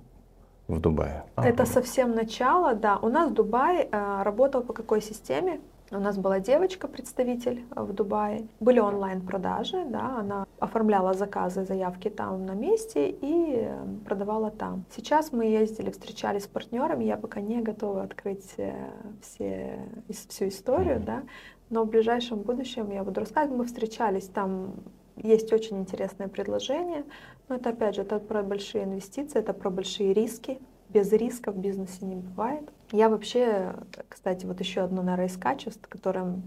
[0.67, 1.25] в Дубае?
[1.35, 2.97] Это совсем начало, да.
[2.97, 5.59] У нас Дубай э, работал по какой системе?
[5.89, 8.49] У нас была девочка, представитель э, в Дубае.
[8.59, 14.83] Были онлайн-продажи, да, она оформляла заказы, заявки там на месте и э, продавала там.
[14.93, 18.73] Сейчас мы ездили, встречались с партнерами, я пока не готова открыть э,
[19.21, 21.23] все, всю историю, да,
[21.69, 23.57] но в ближайшем будущем я буду рассказывать.
[23.57, 24.73] Мы встречались там,
[25.15, 27.05] есть очень интересное предложение,
[27.47, 30.59] но это опять же, это про большие инвестиции, это про большие риски.
[30.89, 32.69] Без риска в бизнесе не бывает.
[32.91, 33.75] Я вообще,
[34.07, 36.43] кстати, вот еще одно, наверное, из качеств, которым,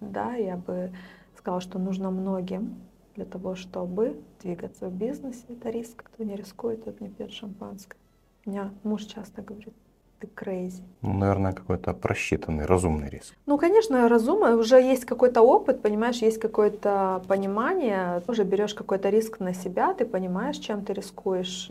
[0.00, 0.92] да, я бы
[1.36, 2.76] сказала, что нужно многим
[3.14, 5.44] для того, чтобы двигаться в бизнесе.
[5.48, 6.02] Это риск.
[6.02, 7.96] Кто не рискует, тот не пьет шампанское.
[8.44, 9.74] У меня муж часто говорит,
[10.20, 10.82] ты crazy.
[11.02, 13.34] Ну, наверное, какой-то просчитанный, разумный риск.
[13.46, 14.56] Ну, конечно, разумно.
[14.56, 18.22] Уже есть какой-то опыт, понимаешь, есть какое-то понимание.
[18.28, 21.70] Уже берешь какой-то риск на себя, ты понимаешь, чем ты рискуешь.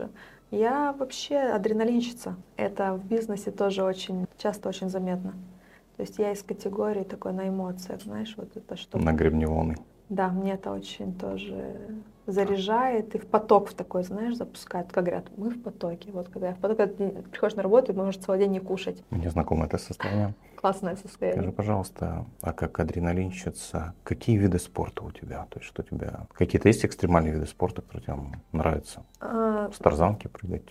[0.50, 2.36] Я вообще адреналинщица.
[2.56, 5.34] Это в бизнесе тоже очень часто очень заметно.
[5.96, 8.98] То есть я из категории такой на эмоциях, знаешь, вот это что.
[8.98, 9.76] На гребне волны.
[10.08, 11.76] Да, мне это очень тоже
[12.32, 14.92] заряжает и в поток в такой, знаешь, запускает.
[14.92, 16.10] Как говорят, мы в потоке.
[16.12, 19.02] Вот когда я в потоке, ты приходишь на работу, и можешь целый день не кушать.
[19.10, 20.34] Мне знакомо это состояние.
[20.56, 21.40] Классное состояние.
[21.40, 25.46] Скажи, пожалуйста, а как адреналинщица, какие виды спорта у тебя?
[25.50, 28.16] То есть что у тебя, какие-то есть экстремальные виды спорта, которые тебе
[28.52, 29.04] нравятся?
[29.20, 29.70] А...
[29.72, 30.68] С тарзанки прыгать?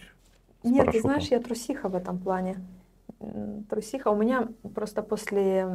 [0.64, 0.92] Нет, парашютом?
[0.92, 2.58] ты знаешь, я трусиха в этом плане.
[3.70, 4.10] Трусиха.
[4.10, 5.68] У меня просто после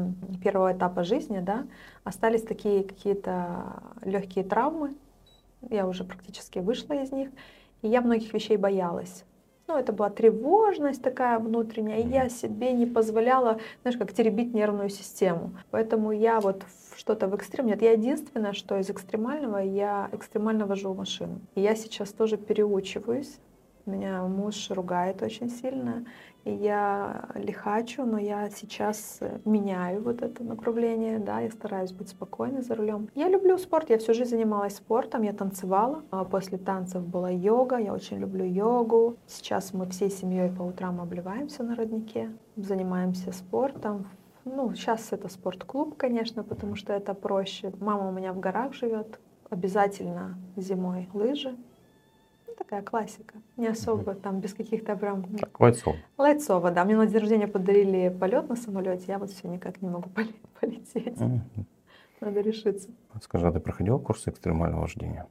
[0.45, 1.67] первого этапа жизни, да,
[2.05, 4.95] остались такие какие-то легкие травмы,
[5.71, 7.31] я уже практически вышла из них,
[7.83, 9.25] и я многих вещей боялась.
[9.69, 14.91] Ну, это была тревожность такая внутренняя, и я себе не позволяла, знаешь, как теребить нервную
[14.91, 15.53] систему.
[15.71, 16.65] Поэтому я вот
[16.97, 17.67] что-то в экстрем.
[17.67, 21.41] Нет, я единственное, что из экстремального, я экстремально вожу машину.
[21.55, 23.39] И я сейчас тоже переучиваюсь.
[23.87, 26.05] Меня муж ругает очень сильно
[26.45, 32.63] я лихачу, но я сейчас э, меняю вот это направление, да, я стараюсь быть спокойной
[32.63, 33.09] за рулем.
[33.15, 37.79] Я люблю спорт, я всю жизнь занималась спортом, я танцевала, а после танцев была йога,
[37.79, 39.17] я очень люблю йогу.
[39.27, 44.07] Сейчас мы всей семьей по утрам обливаемся на роднике, занимаемся спортом.
[44.45, 47.73] Ну, сейчас это спортклуб, конечно, потому что это проще.
[47.79, 51.57] Мама у меня в горах живет, обязательно зимой лыжи,
[52.57, 53.35] такая классика.
[53.57, 55.25] Не особо там без каких-то прям...
[55.39, 55.97] Так, лайцово.
[56.19, 56.85] Лайцово, да.
[56.85, 60.11] Мне на день рождения подарили полет на самолете, я вот все никак не могу
[60.61, 61.19] полететь.
[61.19, 61.65] Mm-hmm.
[62.21, 62.89] Надо решиться.
[63.21, 65.27] Скажи, а ты проходила курсы экстремального вождения?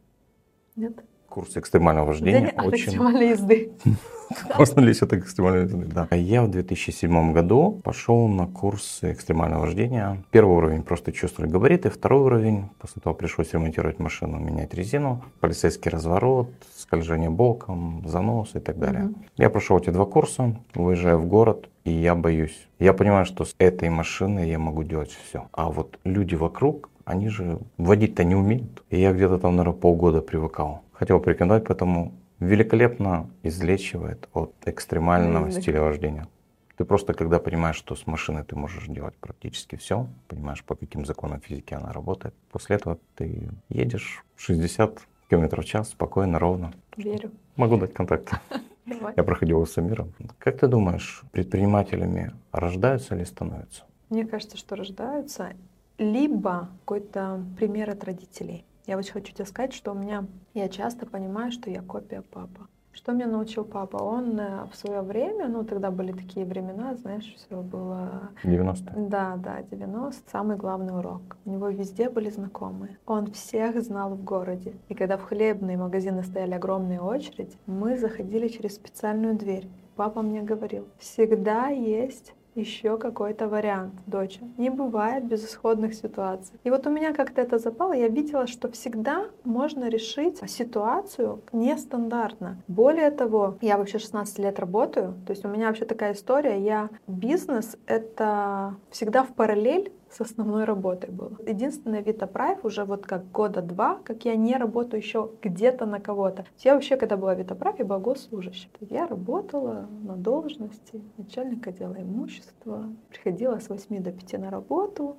[0.76, 2.54] Нет курс экстремального вождения.
[2.56, 2.84] Да, очень...
[2.84, 3.72] экстремальной езды.
[4.58, 5.86] Можно ли это экстремальной езды?
[5.86, 6.08] Да.
[6.16, 10.24] Я в 2007 году пошел на курс экстремального вождения.
[10.32, 15.90] Первый уровень просто чувствовали габариты, второй уровень, после того пришлось ремонтировать машину, менять резину, полицейский
[15.92, 19.06] разворот, скольжение боком, занос и так далее.
[19.06, 19.16] Угу.
[19.38, 22.68] Я прошел эти два курса, выезжаю в город, и я боюсь.
[22.80, 25.48] Я понимаю, что с этой машиной я могу делать все.
[25.52, 28.84] А вот люди вокруг, они же водить-то не умеют.
[28.90, 35.62] И я где-то там, наверное, полгода привыкал хотел порекомендовать, поэтому великолепно излечивает от экстремального mm-hmm.
[35.62, 36.28] стиля вождения.
[36.76, 41.06] Ты просто, когда понимаешь, что с машиной ты можешь делать практически все, понимаешь, по каким
[41.06, 46.74] законам физики она работает, после этого ты едешь 60 км в час спокойно, ровно.
[46.98, 47.32] Верю.
[47.56, 48.38] Могу дать контакты.
[49.16, 50.12] Я проходил с миром.
[50.40, 53.84] Как ты думаешь, предпринимателями рождаются или становятся?
[54.10, 55.54] Мне кажется, что рождаются,
[56.00, 58.66] либо какой-то пример от родителей.
[58.88, 62.68] Я очень хочу тебе сказать, что у меня, я часто понимаю, что я копия папа.
[62.94, 63.98] Что меня научил папа?
[63.98, 68.30] Он э, в свое время, ну тогда были такие времена, знаешь, все было...
[68.44, 71.38] 90 Да, да, 90 самый главный урок.
[71.46, 72.98] У него везде были знакомые.
[73.06, 74.74] Он всех знал в городе.
[74.90, 79.70] И когда в хлебные магазины стояли огромные очереди, мы заходили через специальную дверь.
[79.96, 84.42] Папа мне говорил, всегда есть еще какой-то вариант, доча.
[84.58, 86.60] Не бывает безысходных ситуаций.
[86.64, 92.58] И вот у меня как-то это запало, я видела, что всегда можно решить ситуацию нестандартно.
[92.68, 96.90] Более того, я вообще 16 лет работаю, то есть у меня вообще такая история, я
[97.08, 101.38] бизнес— это всегда в параллель с основной работой было.
[101.48, 106.00] Единственный вид Прайв уже вот как года два, как я не работаю еще где-то на
[106.00, 106.46] кого-то.
[106.60, 108.70] Я вообще, когда была в Прайв, я была госслужащей.
[108.82, 115.16] Я работала на должности начальника отдела имущества, приходила с 8 до 5 на работу,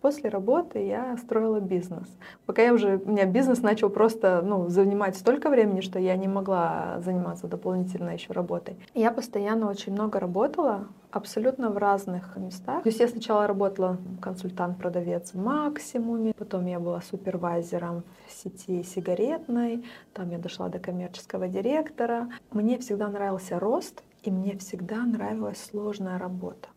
[0.00, 2.08] После работы я строила бизнес.
[2.46, 6.28] Пока я уже, у меня бизнес начал просто ну, занимать столько времени, что я не
[6.28, 8.76] могла заниматься дополнительно еще работой.
[8.94, 12.82] Я постоянно очень много работала, абсолютно в разных местах.
[12.82, 19.84] То есть я сначала работала консультант-продавец в Максимуме, потом я была супервайзером в сети сигаретной,
[20.12, 22.28] там я дошла до коммерческого директора.
[22.52, 26.68] Мне всегда нравился рост, и мне всегда нравилась сложная работа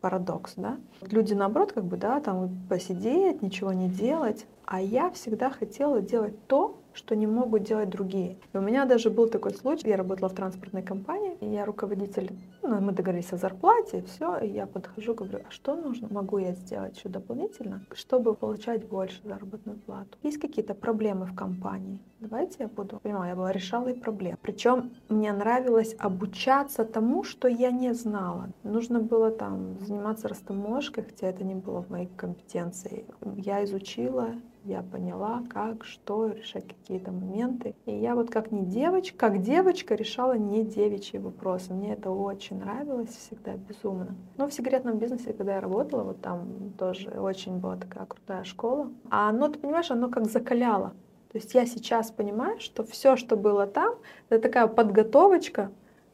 [0.00, 0.78] парадокс, да?
[1.02, 6.46] Люди, наоборот, как бы, да, там посидеть, ничего не делать, а я всегда хотела делать
[6.46, 8.36] то, что не могут делать другие.
[8.52, 12.32] И у меня даже был такой случай, я работала в транспортной компании, и я руководитель,
[12.62, 16.52] ну, мы договорились о зарплате, все, и я подхожу, говорю, а что нужно, могу я
[16.52, 20.18] сделать еще дополнительно, чтобы получать больше заработную плату?
[20.22, 22.00] Есть какие-то проблемы в компании?
[22.20, 24.36] Давайте я буду, понимаю, я была решала и проблем.
[24.42, 28.48] Причем мне нравилось обучаться тому, что я не знала.
[28.64, 33.06] Нужно было там заниматься растаможкой, хотя это не было в моей компетенции.
[33.36, 34.34] Я изучила,
[34.64, 37.74] я поняла, как, что, решать какие-то моменты.
[37.84, 41.74] И я вот как не девочка, как девочка решала не девичьи вопросы.
[41.74, 44.16] Мне это очень нравилось всегда, безумно.
[44.38, 48.90] Но в сигаретном бизнесе, когда я работала, вот там тоже очень была такая крутая школа.
[49.10, 50.94] А оно, ты понимаешь, оно как закаляло.
[51.30, 53.96] То есть я сейчас понимаю, что все, что было там,
[54.30, 55.70] это такая подготовочка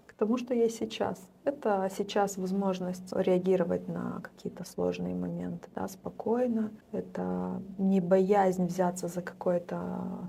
[0.06, 1.24] к тому, что есть сейчас.
[1.44, 6.70] Это сейчас возможность реагировать на какие-то сложные моменты да, спокойно.
[6.90, 9.78] Это не боязнь взяться за какой-то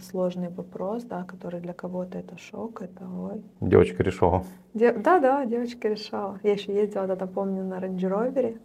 [0.01, 3.41] сложный вопрос, да, который для кого-то это шок, это ой.
[3.61, 4.43] Девочка решала.
[4.73, 6.37] Де- да, да, девочка решала.
[6.43, 8.59] Я еще ездила тогда, помню, на Range Rover.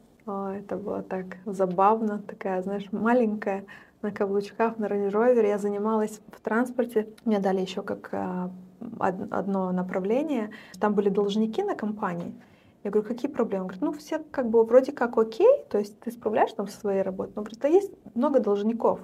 [0.58, 3.64] Это было так забавно, такая, знаешь, маленькая
[4.02, 5.46] на каблучках на Rover.
[5.46, 7.06] Я занималась в транспорте.
[7.24, 8.50] Мне дали еще как а,
[8.98, 10.50] одно направление.
[10.78, 12.34] Там были должники на компании.
[12.82, 13.62] Я говорю, какие проблемы?
[13.62, 16.78] Он говорит, ну все как бы вроде как окей, то есть ты справляешься там со
[16.80, 17.32] своей работой.
[17.36, 19.00] Но, говорит, а есть много должников.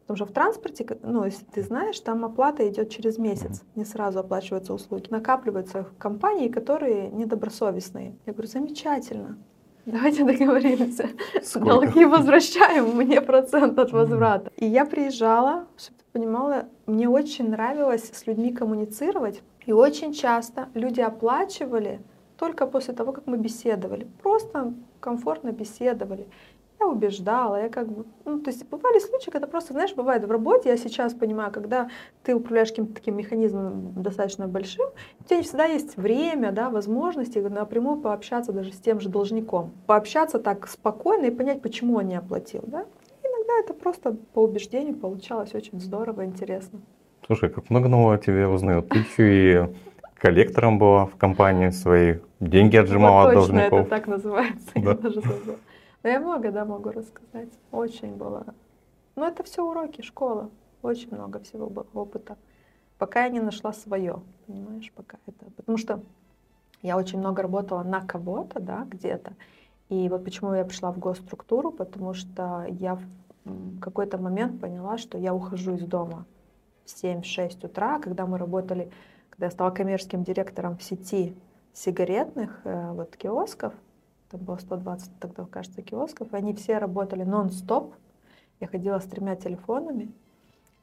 [0.00, 4.20] Потому что в транспорте, ну, если ты знаешь, там оплата идет через месяц, не сразу
[4.20, 5.08] оплачиваются услуги.
[5.10, 8.16] Накапливаются компании, которые недобросовестные.
[8.24, 9.36] Я говорю, замечательно.
[9.88, 11.08] Давайте договоримся.
[11.42, 11.86] Сколько?
[11.86, 14.52] Долги возвращаем, мне процент от возврата.
[14.56, 19.40] И я приезжала, чтобы ты понимала, мне очень нравилось с людьми коммуницировать.
[19.64, 22.00] И очень часто люди оплачивали
[22.36, 24.06] только после того, как мы беседовали.
[24.22, 26.26] Просто комфортно беседовали.
[26.80, 30.30] Я убеждала, я как бы, ну, то есть бывали случаи, когда просто, знаешь, бывает в
[30.30, 31.90] работе, я сейчас понимаю, когда
[32.22, 34.86] ты управляешь каким-то таким механизмом достаточно большим,
[35.18, 39.72] у тебя не всегда есть время, да, возможности напрямую пообщаться даже с тем же должником.
[39.86, 42.84] Пообщаться так спокойно и понять, почему он не оплатил, да.
[43.24, 46.80] иногда это просто по убеждению получалось очень здорово, интересно.
[47.26, 48.88] Слушай, как много нового о тебе узнают.
[48.88, 49.68] Ты еще и
[50.18, 53.80] коллектором была в компании своей, деньги отжимала вот от должников.
[53.80, 54.90] это так называется, да.
[54.90, 55.58] я даже забыла.
[56.08, 57.50] Но я много, да, могу рассказать.
[57.70, 58.54] Очень было.
[59.14, 60.48] Но это все уроки, школа.
[60.80, 62.38] Очень много всего было опыта.
[62.96, 65.50] Пока я не нашла свое, понимаешь, пока это.
[65.54, 66.00] Потому что
[66.80, 69.34] я очень много работала на кого-то, да, где-то.
[69.90, 72.94] И вот почему я пришла в госструктуру, потому что я
[73.44, 76.24] в какой-то момент поняла, что я ухожу из дома
[76.86, 78.90] в 7-6 утра, когда мы работали,
[79.28, 81.36] когда я стала коммерческим директором в сети
[81.74, 83.74] сигаретных э, вот киосков,
[84.30, 87.94] там было 120 тогда, кажется, киосков, и они все работали нон-стоп.
[88.60, 90.12] Я ходила с тремя телефонами,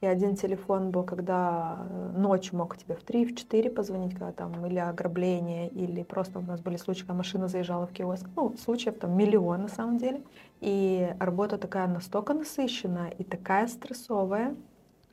[0.02, 4.32] и один телефон был, когда э, ночью мог тебе в 3, в 4 позвонить, когда
[4.32, 8.28] там или ограбление, или просто у нас были случаи, когда машина заезжала в киоск.
[8.36, 10.22] Ну, случаев там миллион на самом деле.
[10.60, 14.56] И работа такая настолько насыщенная и такая стрессовая,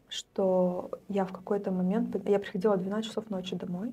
[0.09, 2.15] что я в какой-то момент...
[2.29, 3.93] Я приходила в 12 часов ночи домой.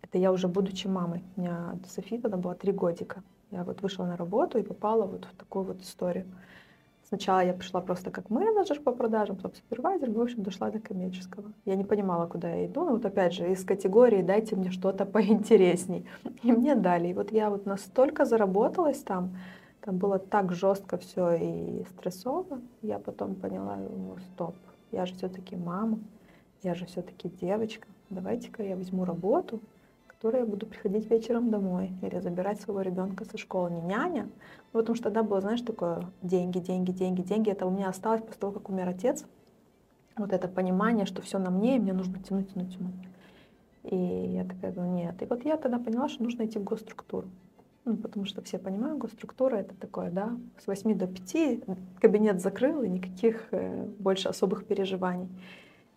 [0.00, 1.22] Это я уже будучи мамой.
[1.36, 3.22] У меня София тогда была три годика.
[3.50, 6.26] Я вот вышла на работу и попала вот в такую вот историю
[7.10, 11.50] Сначала я пришла просто как менеджер по продажам, потом супервайзер, в общем, дошла до коммерческого.
[11.64, 15.06] Я не понимала, куда я иду, но вот опять же, из категории «дайте мне что-то
[15.06, 16.06] поинтересней».
[16.44, 17.08] И мне дали.
[17.08, 19.36] И вот я вот настолько заработалась там,
[19.80, 24.54] там было так жестко все и стрессово, я потом поняла, ну стоп,
[24.92, 25.98] я же все-таки мама,
[26.62, 29.58] я же все-таки девочка, давайте-ка я возьму работу,
[30.20, 33.70] которой я буду приходить вечером домой или забирать своего ребенка со школы.
[33.70, 34.28] Не няня,
[34.74, 37.50] ну, потому что тогда было, знаешь, такое деньги, деньги, деньги, деньги.
[37.50, 39.24] Это у меня осталось после того, как умер отец.
[40.18, 42.94] Вот это понимание, что все на мне, и мне нужно тянуть, тянуть, тянуть.
[43.84, 45.22] И я такая говорю, нет.
[45.22, 47.26] И вот я тогда поняла, что нужно идти в госструктуру.
[47.86, 51.60] Ну, потому что все понимают, госструктура это такое, да, с 8 до 5
[51.98, 55.30] кабинет закрыл, и никаких э, больше особых переживаний.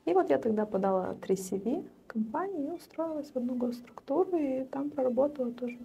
[0.06, 4.90] И вот я тогда подала три CV компании и устроилась в одну госструктуру, и там
[4.90, 5.78] проработала тоже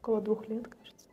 [0.00, 1.06] около двух лет, кажется.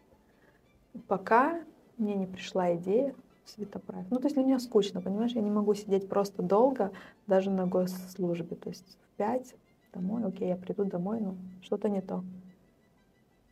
[1.07, 1.61] Пока
[1.97, 3.15] мне не пришла идея
[3.45, 4.05] светоправ.
[4.09, 6.91] Ну, то есть для меня скучно, понимаешь, я не могу сидеть просто долго,
[7.27, 8.55] даже на госслужбе.
[8.55, 9.55] То есть в пять
[9.93, 12.23] домой, окей, я приду домой, но что-то не то.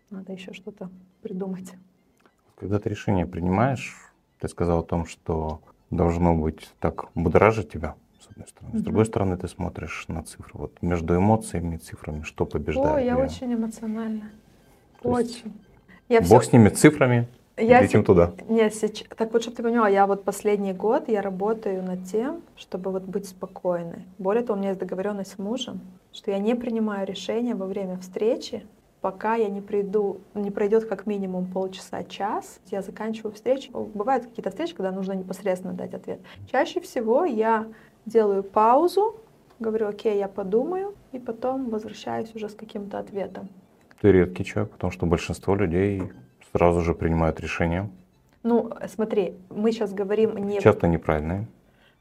[0.10, 0.90] Надо еще что-то
[1.22, 1.72] придумать.
[2.56, 3.96] Когда ты решение принимаешь,
[4.40, 8.78] ты сказал о том, что должно быть так будоражить тебя, с одной стороны.
[8.80, 10.52] С другой стороны, ты смотришь на цифры.
[10.54, 12.96] Вот между эмоциями и цифрами что побеждает?
[12.96, 13.24] О, я тебя?
[13.26, 14.30] очень эмоциональна.
[15.02, 15.54] То Очень.
[16.08, 18.34] Я Бог всё- с ними цифрами, Я летим туда.
[18.48, 22.42] Нет, сейчас, так вот, чтобы ты поняла, я вот последний год я работаю над тем,
[22.56, 24.06] чтобы вот быть спокойной.
[24.18, 25.80] Более того, у меня есть договоренность с мужем,
[26.14, 28.66] что я не принимаю решения во время встречи,
[29.02, 33.72] пока я не приду, не пройдет как минимум полчаса-час, я заканчиваю встречу.
[33.94, 36.20] Бывают какие-то встречи, когда нужно непосредственно дать ответ.
[36.52, 37.68] Чаще всего я
[38.06, 39.16] делаю паузу,
[39.60, 43.50] говорю, окей, я подумаю, и потом возвращаюсь уже с каким-то ответом.
[44.02, 46.02] Ты редкий человек, потому что большинство людей
[46.52, 47.90] сразу же принимают решения,
[48.44, 51.48] Ну, смотри, мы сейчас говорим не часто неправильные.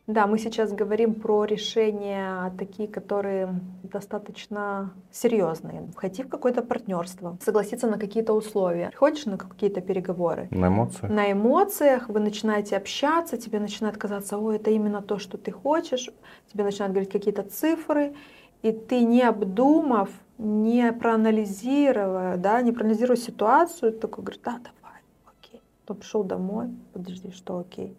[0.07, 5.89] Да, мы сейчас говорим про решения такие, которые достаточно серьезные.
[5.95, 10.49] Входи в какое-то партнерство, согласиться на какие-то условия, ходишь на какие-то переговоры.
[10.51, 11.13] На эмоциях.
[11.13, 16.11] На эмоциях вы начинаете общаться, тебе начинает казаться, о, это именно то, что ты хочешь,
[16.53, 18.15] тебе начинают говорить какие-то цифры,
[18.63, 25.01] и ты не обдумав, не проанализируя, да, не проанализируя ситуацию, такой говорит, да, давай,
[25.39, 25.61] окей.
[25.83, 27.97] Потом пришел домой, подожди, что окей?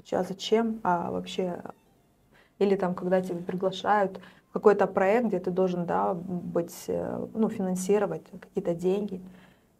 [0.00, 0.80] Поч- А зачем?
[0.82, 1.62] А вообще...
[2.58, 4.20] Или там, когда тебя приглашают
[4.50, 9.20] в какой-то проект, где ты должен, да, быть, э, ну, финансировать какие-то деньги.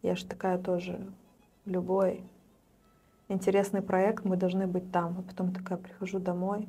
[0.01, 0.99] Я же такая тоже,
[1.65, 2.23] любой
[3.27, 5.17] интересный проект, мы должны быть там.
[5.19, 6.67] А потом такая прихожу домой,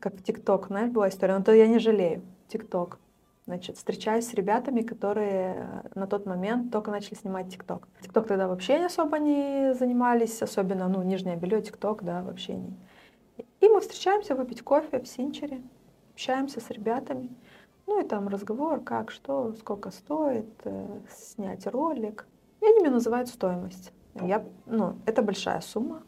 [0.00, 2.98] как в ТикТок, знаешь, была история, но то я не жалею, ТикТок.
[3.46, 7.86] Значит, встречаюсь с ребятами, которые э, на тот момент только начали снимать ТикТок.
[8.00, 12.74] ТикТок тогда вообще не особо не занимались, особенно, ну, нижнее белье, ТикТок, да, вообще не.
[13.36, 15.62] И мы встречаемся выпить кофе в Синчере,
[16.12, 17.34] общаемся с ребятами.
[17.86, 22.26] Ну и там разговор, как, что, сколько стоит э, снять ролик.
[22.60, 23.92] И они мне называют стоимость.
[24.14, 26.02] Я, ну, это большая сумма.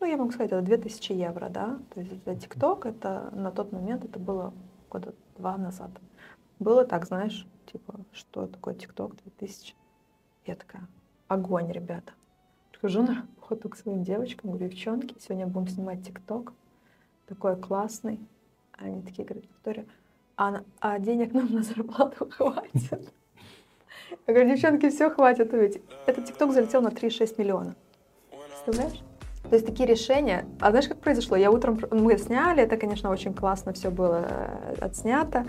[0.00, 1.78] Ну, я могу сказать, это 2000 евро, да.
[1.94, 4.52] То есть за ТикТок это на тот момент это было
[4.90, 5.90] года два назад.
[6.58, 9.74] Было так, знаешь, типа, что такое ТикТок 2000?
[10.46, 10.86] Я такая,
[11.28, 12.12] огонь, ребята.
[12.80, 16.52] Прихожу на работу к своим девочкам, говорю, девчонки, сегодня будем снимать ТикТок.
[17.26, 18.20] Такой классный.
[18.78, 19.84] А Они такие говорят, Виктория,
[20.36, 23.12] а, а денег нам на зарплату хватит?
[24.28, 25.52] Я говорю, девчонки, все хватит.
[25.52, 27.74] Ведь этот ТикТок залетел на 3,6 миллиона.
[28.30, 29.02] Представляешь?
[29.42, 30.46] То есть такие решения.
[30.60, 31.36] А знаешь, как произошло?
[31.36, 35.46] Я утром мы сняли, это, конечно, очень классно все было э, отснято.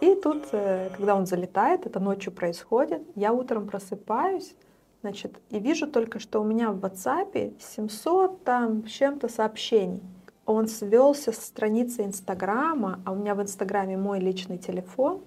[0.00, 4.54] И тут, э, когда он залетает, это ночью происходит, я утром просыпаюсь,
[5.00, 10.00] значит, и вижу только, что у меня в WhatsApp 700 там с чем-то сообщений.
[10.46, 15.22] Он свелся с страницы Инстаграма, а у меня в Инстаграме мой личный телефон.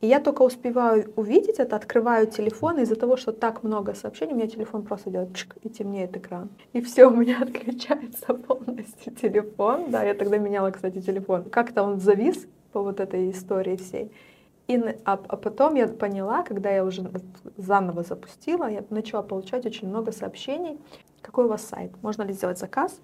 [0.00, 4.32] И я только успеваю увидеть это, открываю телефон, и из-за того, что так много сообщений,
[4.32, 6.50] у меня телефон просто делает чик, и темнеет экран.
[6.72, 9.90] И все, у меня отключается полностью телефон.
[9.90, 11.44] Да, я тогда меняла, кстати, телефон.
[11.44, 14.12] Как-то он завис по вот этой истории всей.
[14.68, 17.10] И, а, а потом я поняла, когда я уже
[17.56, 20.78] заново запустила, я начала получать очень много сообщений.
[21.22, 21.90] Какой у вас сайт?
[22.02, 23.00] Можно ли сделать заказ?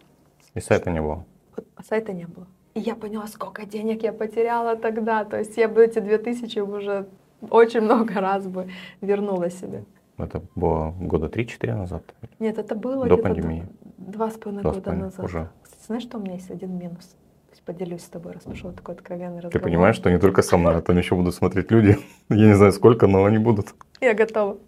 [0.53, 1.25] И сайта не было.
[1.57, 2.47] Вот, а сайта не было.
[2.75, 5.25] И я поняла, сколько денег я потеряла тогда.
[5.25, 7.07] То есть я бы эти две тысячи уже
[7.51, 8.69] очень много раз бы
[9.01, 9.85] вернула себе.
[10.19, 12.03] Это было года 3-4 назад.
[12.39, 13.67] Нет, это было До пандемии.
[13.97, 15.25] два с половиной года назад.
[15.25, 15.49] уже.
[15.63, 17.17] Кстати, знаешь, что у меня есть один минус?
[17.65, 19.53] Поделюсь с тобой, раз пошел такой откровенный разговор.
[19.53, 21.99] Ты понимаешь, что не только со мной, а там еще будут смотреть люди.
[22.29, 23.75] Я не знаю сколько, но они будут.
[24.01, 24.59] Я готова.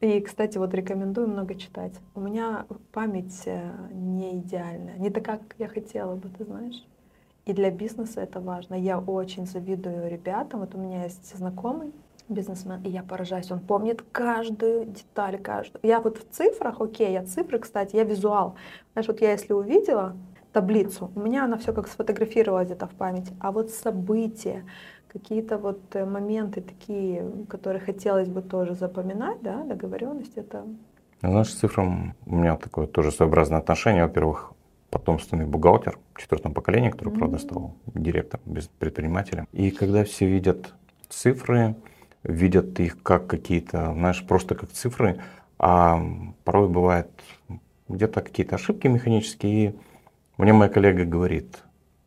[0.00, 1.92] И, кстати, вот рекомендую много читать.
[2.14, 6.84] У меня память э, не идеальная, не такая, как я хотела бы, ты знаешь.
[7.46, 8.74] И для бизнеса это важно.
[8.74, 10.60] Я очень завидую ребятам.
[10.60, 11.92] Вот у меня есть знакомый
[12.28, 13.50] бизнесмен, и я поражаюсь.
[13.50, 15.80] Он помнит каждую деталь, каждую.
[15.82, 18.54] Я вот в цифрах, окей, я цифры, кстати, я визуал.
[18.92, 20.14] Знаешь, вот я если увидела
[20.52, 23.32] таблицу, у меня она все как сфотографировалась где-то в памяти.
[23.40, 24.64] А вот события,
[25.08, 30.64] какие-то вот э, моменты такие, которые хотелось бы тоже запоминать, да, договоренность, это...
[31.20, 34.04] Знаешь, с цифрам у меня такое тоже своеобразное отношение.
[34.04, 34.52] Во-первых,
[34.90, 37.18] потомственный бухгалтер в четвертом поколении, который, mm-hmm.
[37.18, 38.42] правда, стал директором,
[38.78, 39.48] предпринимателем.
[39.52, 40.72] И когда все видят
[41.08, 41.74] цифры,
[42.22, 45.20] видят их как какие-то, знаешь, просто как цифры,
[45.58, 46.00] а
[46.44, 47.08] порой бывает
[47.88, 49.70] где-то какие-то ошибки механические.
[49.70, 49.74] И
[50.38, 51.58] мне моя коллега говорит,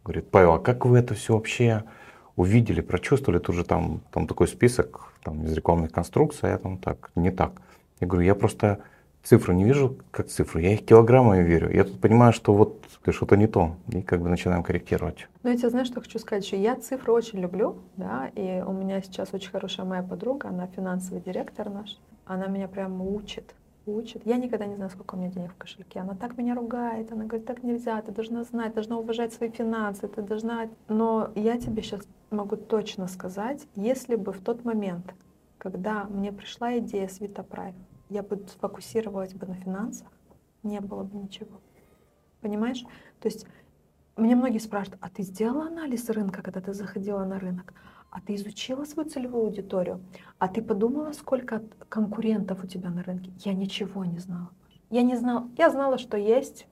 [0.03, 1.83] говорит, Павел, а как вы это все вообще
[2.37, 3.39] увидели, прочувствовали?
[3.39, 7.29] Тут же там, там такой список там, из рекламных конструкций, а я там так, не
[7.29, 7.61] так.
[7.99, 8.79] Я говорю, я просто
[9.21, 11.69] цифры не вижу как цифры, я их килограммами верю.
[11.71, 15.27] Я тут понимаю, что вот что-то не то, и как бы начинаем корректировать.
[15.43, 16.61] Ну, я тебе знаешь, что хочу сказать еще?
[16.61, 21.21] Я цифры очень люблю, да, и у меня сейчас очень хорошая моя подруга, она финансовый
[21.21, 23.53] директор наш, она меня прям учит,
[23.85, 24.25] учит.
[24.25, 25.99] Я никогда не знаю, сколько у меня денег в кошельке.
[25.99, 30.07] Она так меня ругает, она говорит, так нельзя, ты должна знать, должна уважать свои финансы,
[30.07, 30.69] ты должна...
[30.87, 35.13] Но я тебе сейчас могу точно сказать, если бы в тот момент,
[35.57, 37.75] когда мне пришла идея с Витапрайм,
[38.09, 40.07] я бы сфокусировалась бы на финансах,
[40.63, 41.61] не было бы ничего.
[42.41, 42.83] Понимаешь?
[43.19, 43.45] То есть
[44.15, 47.73] мне многие спрашивают, а ты сделала анализ рынка, когда ты заходила на рынок?
[48.11, 50.01] А ты изучила свою целевую аудиторию?
[50.37, 53.31] А ты подумала, сколько конкурентов у тебя на рынке?
[53.39, 54.49] Я ничего не знала.
[54.89, 55.49] Я не знала.
[55.57, 56.67] Я знала, что есть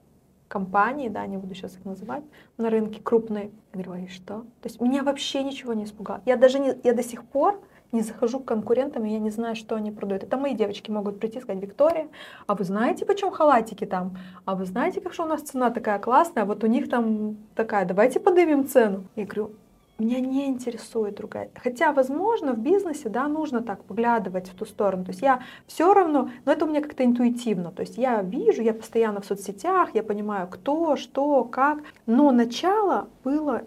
[0.48, 2.24] компании, да, не буду сейчас их называть,
[2.58, 3.52] на рынке крупные.
[3.72, 4.40] Я говорю, а и что?
[4.60, 6.20] То есть меня вообще ничего не испугало.
[6.26, 7.58] Я даже не, я до сих пор
[7.92, 10.24] не захожу к конкурентам, и я не знаю, что они продают.
[10.24, 12.08] Это мои девочки могут прийти и сказать, Виктория,
[12.46, 14.18] а вы знаете, почем халатики там?
[14.44, 17.86] А вы знаете, как что у нас цена такая классная, вот у них там такая,
[17.86, 19.04] давайте поднимем цену.
[19.16, 19.52] Я говорю,
[20.00, 21.50] меня не интересует другая.
[21.54, 25.04] Хотя, возможно, в бизнесе, да, нужно так поглядывать в ту сторону.
[25.04, 27.70] То есть я все равно, но это у меня как-то интуитивно.
[27.70, 31.80] То есть я вижу, я постоянно в соцсетях, я понимаю, кто, что, как.
[32.06, 33.62] Но начало было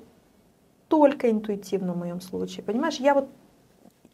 [0.88, 2.64] только интуитивно в моем случае.
[2.64, 3.30] Понимаешь, я вот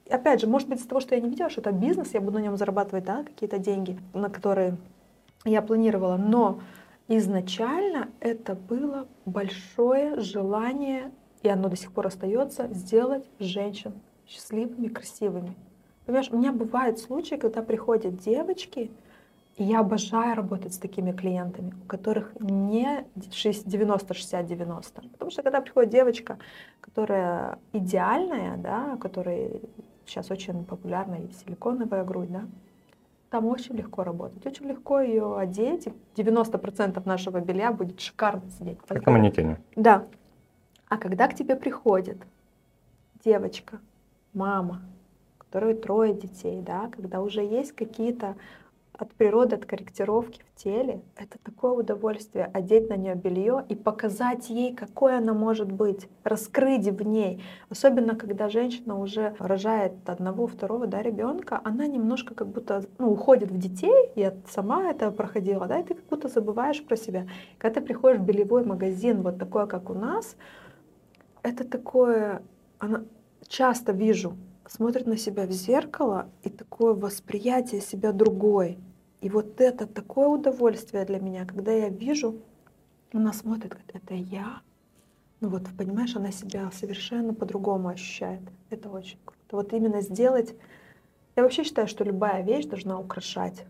[0.10, 2.40] опять же, может быть, из-за того, что я не видела, что это бизнес, я буду
[2.40, 4.78] на нем зарабатывать да, какие-то деньги, на которые
[5.46, 6.60] я планировала, но
[7.08, 11.12] изначально это было большое желание,
[11.42, 13.94] и оно до сих пор остается, сделать женщин
[14.28, 15.56] счастливыми, красивыми.
[16.06, 18.92] Понимаешь, у меня бывают случаи, когда приходят девочки,
[19.58, 25.10] и я обожаю работать с такими клиентами, у которых не 90-60-90.
[25.12, 26.40] Потому что когда приходит девочка,
[26.82, 29.52] которая идеальная, да, которая
[30.06, 32.44] сейчас очень популярна и силиконовая грудь, да,
[33.30, 38.80] там очень легко работать, очень легко ее одеть, и 90% нашего белья будет шикарно сидеть.
[38.88, 39.60] Как на манекене.
[39.76, 40.08] Да.
[40.90, 42.18] А когда к тебе приходит
[43.24, 43.80] девочка,
[44.34, 44.82] мама,
[45.38, 48.36] которой трое детей, да, когда уже есть какие-то
[48.94, 54.50] от природы, от корректировки в теле, это такое удовольствие одеть на нее белье и показать
[54.50, 57.42] ей, какой она может быть, раскрыть в ней.
[57.70, 63.52] Особенно, когда женщина уже рожает одного, второго да, ребенка, она немножко как будто ну, уходит
[63.52, 67.28] в детей, я сама это проходила, да, и ты как будто забываешь про себя.
[67.60, 70.36] Когда ты приходишь в бельевой магазин, вот такой, как у нас,
[71.44, 72.44] это такое,
[72.80, 73.04] она
[73.48, 74.36] часто вижу,
[74.68, 78.78] смотрит на себя в зеркало и такое восприятие себя другой.
[79.22, 82.36] И вот это такое удовольствие для меня, когда я вижу,
[83.12, 84.62] она смотрит, говорит, это я.
[85.42, 88.42] Ну вот, понимаешь, она себя совершенно по-другому ощущает.
[88.70, 89.56] Это очень круто.
[89.56, 90.54] Вот именно сделать...
[91.36, 93.66] Я вообще считаю, что любая вещь должна украшать.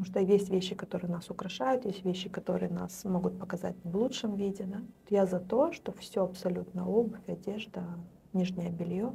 [0.00, 4.34] Потому что есть вещи, которые нас украшают, есть вещи, которые нас могут показать в лучшем
[4.34, 4.64] виде.
[4.64, 4.80] Да?
[5.10, 7.84] Я за то, что все абсолютно, обувь, одежда,
[8.32, 9.12] нижнее белье,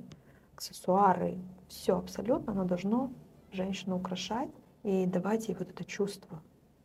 [0.53, 3.11] аксессуары, все абсолютно, оно должно
[3.51, 4.51] женщину украшать
[4.83, 6.39] и давать ей вот это чувство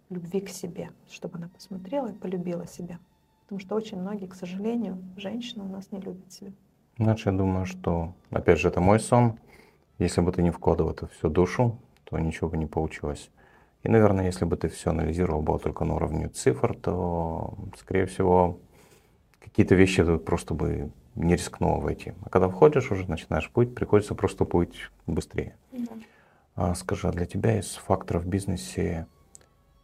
[0.09, 2.99] любви к себе, чтобы она посмотрела и полюбила себя.
[3.43, 6.53] Потому что очень многие, к сожалению, женщины у нас не любят себя.
[6.97, 9.39] Значит, я думаю, что, опять же, это мой сон.
[9.99, 13.31] Если бы ты не вкладывал это всю душу, то ничего бы не получилось.
[13.83, 18.59] И, наверное, если бы ты все анализировал было только на уровне цифр, то, скорее всего,
[19.43, 22.13] какие-то вещи ты просто бы не рискнул войти.
[22.23, 25.57] А когда входишь уже, начинаешь путь, приходится просто путь быстрее.
[25.73, 25.93] Да.
[26.57, 29.07] А скажи, а для тебя из факторов в бизнесе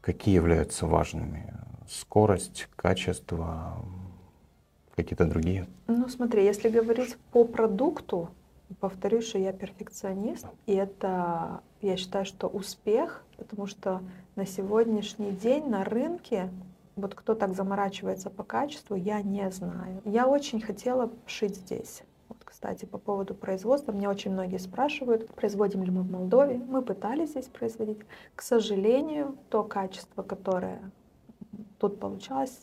[0.02, 1.54] какие являются важными?
[1.88, 3.76] Скорость, качество,
[4.94, 5.66] какие-то другие?
[5.86, 8.28] Ну смотри, если говорить по продукту,
[8.80, 14.02] повторюсь, что я перфекционист, и это Я считаю, что успех, потому что
[14.34, 16.50] на сегодняшний день на рынке
[16.96, 20.00] вот кто так заморачивается по качеству, я не знаю.
[20.04, 22.02] Я очень хотела шить здесь.
[22.28, 26.56] Вот, кстати, по поводу производства, меня очень многие спрашивают, производим ли мы в Молдове.
[26.56, 27.98] Мы пытались здесь производить.
[28.34, 30.90] К сожалению, то качество, которое
[31.78, 32.58] тут получалось,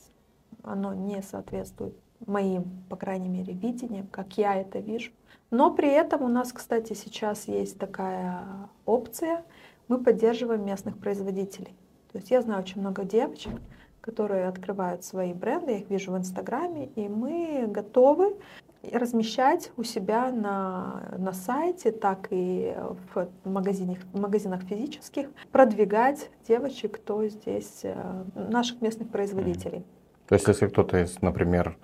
[0.63, 1.95] оно не соответствует
[2.25, 5.11] моим, по крайней мере, видениям, как я это вижу.
[5.51, 9.43] Но при этом у нас, кстати, сейчас есть такая опция,
[9.87, 11.75] мы поддерживаем местных производителей.
[12.11, 13.53] То есть я знаю очень много девочек,
[14.01, 18.35] которые открывают свои бренды, я их вижу в Инстаграме, и мы готовы
[18.91, 22.75] размещать у себя на, на сайте, так и
[23.13, 29.85] в магазинах, в магазинах физических, продвигать девочек, кто здесь, э, наших местных производителей.
[30.27, 31.77] То есть, если кто-то из, например,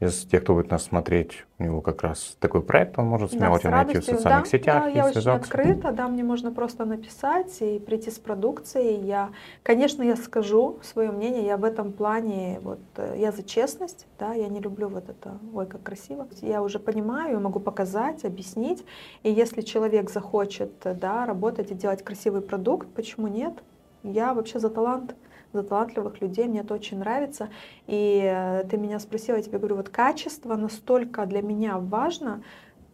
[0.00, 3.60] из тех, кто будет нас смотреть, у него как раз такой проект, он может смело
[3.62, 4.84] да, найти в социальных да, сетях.
[4.84, 9.00] Да, я очень открыта, да, мне можно просто написать и прийти с продукцией.
[9.06, 9.30] Я,
[9.62, 14.34] конечно, я скажу свое мнение, я в этом плане, вот, э, я за честность, да,
[14.34, 16.26] я не люблю вот это, ой, как красиво.
[16.40, 18.84] Я уже понимаю, могу показать, объяснить,
[19.22, 23.54] и если человек захочет, да, работать и делать красивый продукт, почему нет?
[24.02, 25.14] Я вообще за талант
[25.54, 27.48] за талантливых людей, мне это очень нравится.
[27.86, 32.42] И э, ты меня спросила, я тебе говорю, вот качество настолько для меня важно,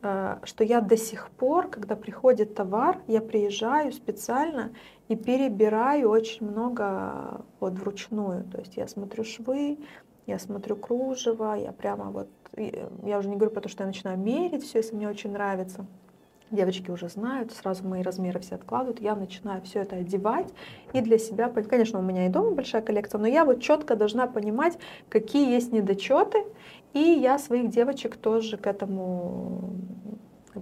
[0.02, 4.72] э, что я до сих пор, когда приходит товар, я приезжаю специально
[5.08, 8.44] и перебираю очень много вот вручную.
[8.44, 9.78] То есть я смотрю швы,
[10.26, 14.18] я смотрю кружево, я прямо вот, я уже не говорю про то, что я начинаю
[14.18, 15.86] мерить все, если мне очень нравится.
[16.50, 20.48] Девочки уже знают, сразу мои размеры все откладывают, я начинаю все это одевать
[20.92, 24.26] и для себя, конечно, у меня и дома большая коллекция, но я вот четко должна
[24.26, 24.76] понимать,
[25.08, 26.44] какие есть недочеты,
[26.92, 29.74] и я своих девочек тоже к этому,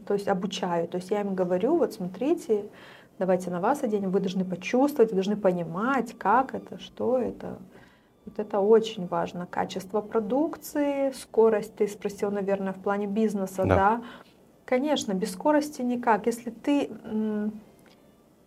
[0.07, 2.67] то есть обучаю, то есть я им говорю, вот смотрите,
[3.19, 7.59] давайте на вас оденем, вы должны почувствовать, вы должны понимать, как это, что это.
[8.27, 9.47] Вот это очень важно.
[9.47, 14.03] Качество продукции, скорость, ты спросил, наверное, в плане бизнеса, да, да?
[14.69, 16.27] Конечно, без скорости никак.
[16.27, 16.91] Если ты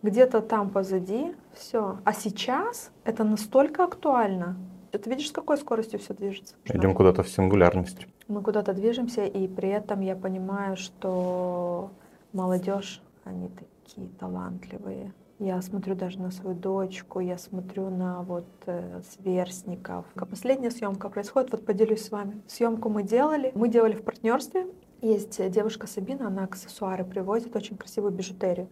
[0.04, 1.98] где-то там позади, все.
[2.04, 4.56] А сейчас это настолько актуально.
[4.92, 6.54] Ты видишь, с какой скоростью все движется?
[6.66, 8.06] Идем куда-то в сингулярность.
[8.28, 11.90] Мы куда-то движемся, и при этом я понимаю, что
[12.32, 15.12] молодежь, они такие талантливые.
[15.40, 20.04] Я смотрю даже на свою дочку, я смотрю на вот э, сверстников.
[20.14, 22.40] Последняя съемка происходит, вот поделюсь с вами.
[22.46, 24.68] Съемку мы делали, мы делали в партнерстве
[25.02, 28.68] есть девушка Сабина, она аксессуары привозит, очень красивую бижутерию.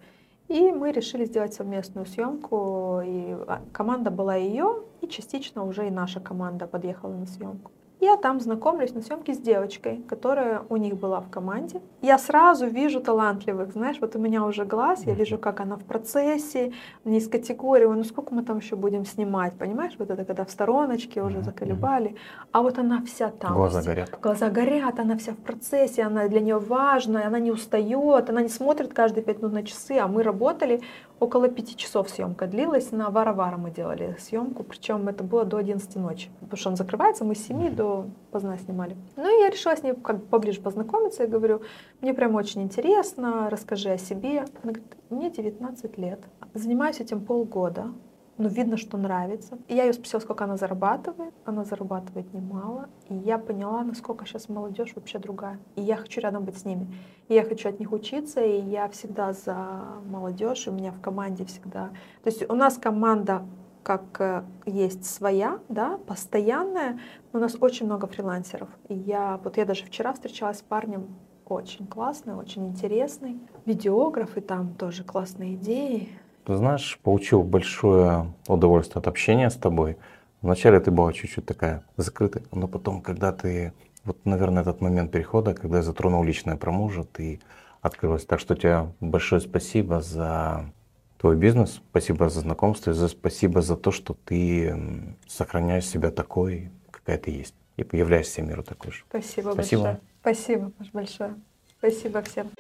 [0.49, 5.91] И мы решили сделать совместную съемку, и а, команда была ее, и частично уже и
[5.91, 7.71] наша команда подъехала на съемку.
[8.01, 11.83] Я там знакомлюсь на съемке с девочкой, которая у них была в команде.
[12.01, 15.85] Я сразу вижу талантливых, знаешь, вот у меня уже глаз, я вижу, как она в
[15.85, 16.73] процессе,
[17.05, 20.51] не из категории, ну сколько мы там еще будем снимать, понимаешь, вот это когда в
[20.51, 22.17] стороночке уже заколебали,
[22.53, 23.53] а вот она вся там.
[23.55, 24.19] Глаза горят.
[24.23, 28.49] Глаза горят, она вся в процессе, она для нее важная, она не устает, она не
[28.49, 30.81] смотрит каждые пять минут на часы, а мы работали
[31.21, 35.97] около пяти часов съемка длилась, на Вара-Вара мы делали съемку, причем это было до 11
[35.97, 38.97] ночи, потому что он закрывается, мы с 7 до поздно снимали.
[39.17, 41.61] Ну и я решила с ней как поближе познакомиться, я говорю,
[42.01, 44.47] мне прям очень интересно, расскажи о себе.
[44.63, 46.21] Она говорит, мне 19 лет,
[46.55, 47.93] занимаюсь этим полгода,
[48.41, 49.59] но видно, что нравится.
[49.69, 51.35] И я ее спросила, сколько она зарабатывает.
[51.45, 52.89] Она зарабатывает немало.
[53.09, 55.61] И я поняла, насколько сейчас молодежь вообще другая.
[55.77, 56.93] И я хочу рядом быть с ними.
[57.29, 60.67] И я хочу от них учиться, и я всегда за молодежь.
[60.69, 61.91] У меня в команде всегда...
[62.23, 63.43] То есть у нас команда
[63.83, 67.01] как э, есть своя, да, постоянная,
[67.33, 68.69] у нас очень много фрилансеров.
[68.89, 71.09] И я, вот я даже вчера встречалась с парнем,
[71.47, 73.41] очень классный, очень интересный.
[73.67, 76.09] Видеограф, и там тоже классные идеи.
[76.47, 79.97] Ты знаешь, получил большое удовольствие от общения с тобой.
[80.43, 83.73] Вначале ты была чуть-чуть такая закрытая, но потом, когда ты,
[84.05, 87.41] вот, наверное, этот момент перехода, когда я затронул личное про мужа, ты
[87.83, 88.25] открылась.
[88.25, 90.73] Так что тебе большое спасибо за
[91.19, 97.19] твой бизнес, спасибо за знакомство, за спасибо за то, что ты сохраняешь себя такой, какая
[97.19, 99.05] ты есть, и являешься миру такой же.
[99.09, 99.83] Спасибо, спасибо.
[99.83, 100.01] большое.
[100.21, 101.35] Спасибо большое.
[101.79, 102.51] Спасибо всем.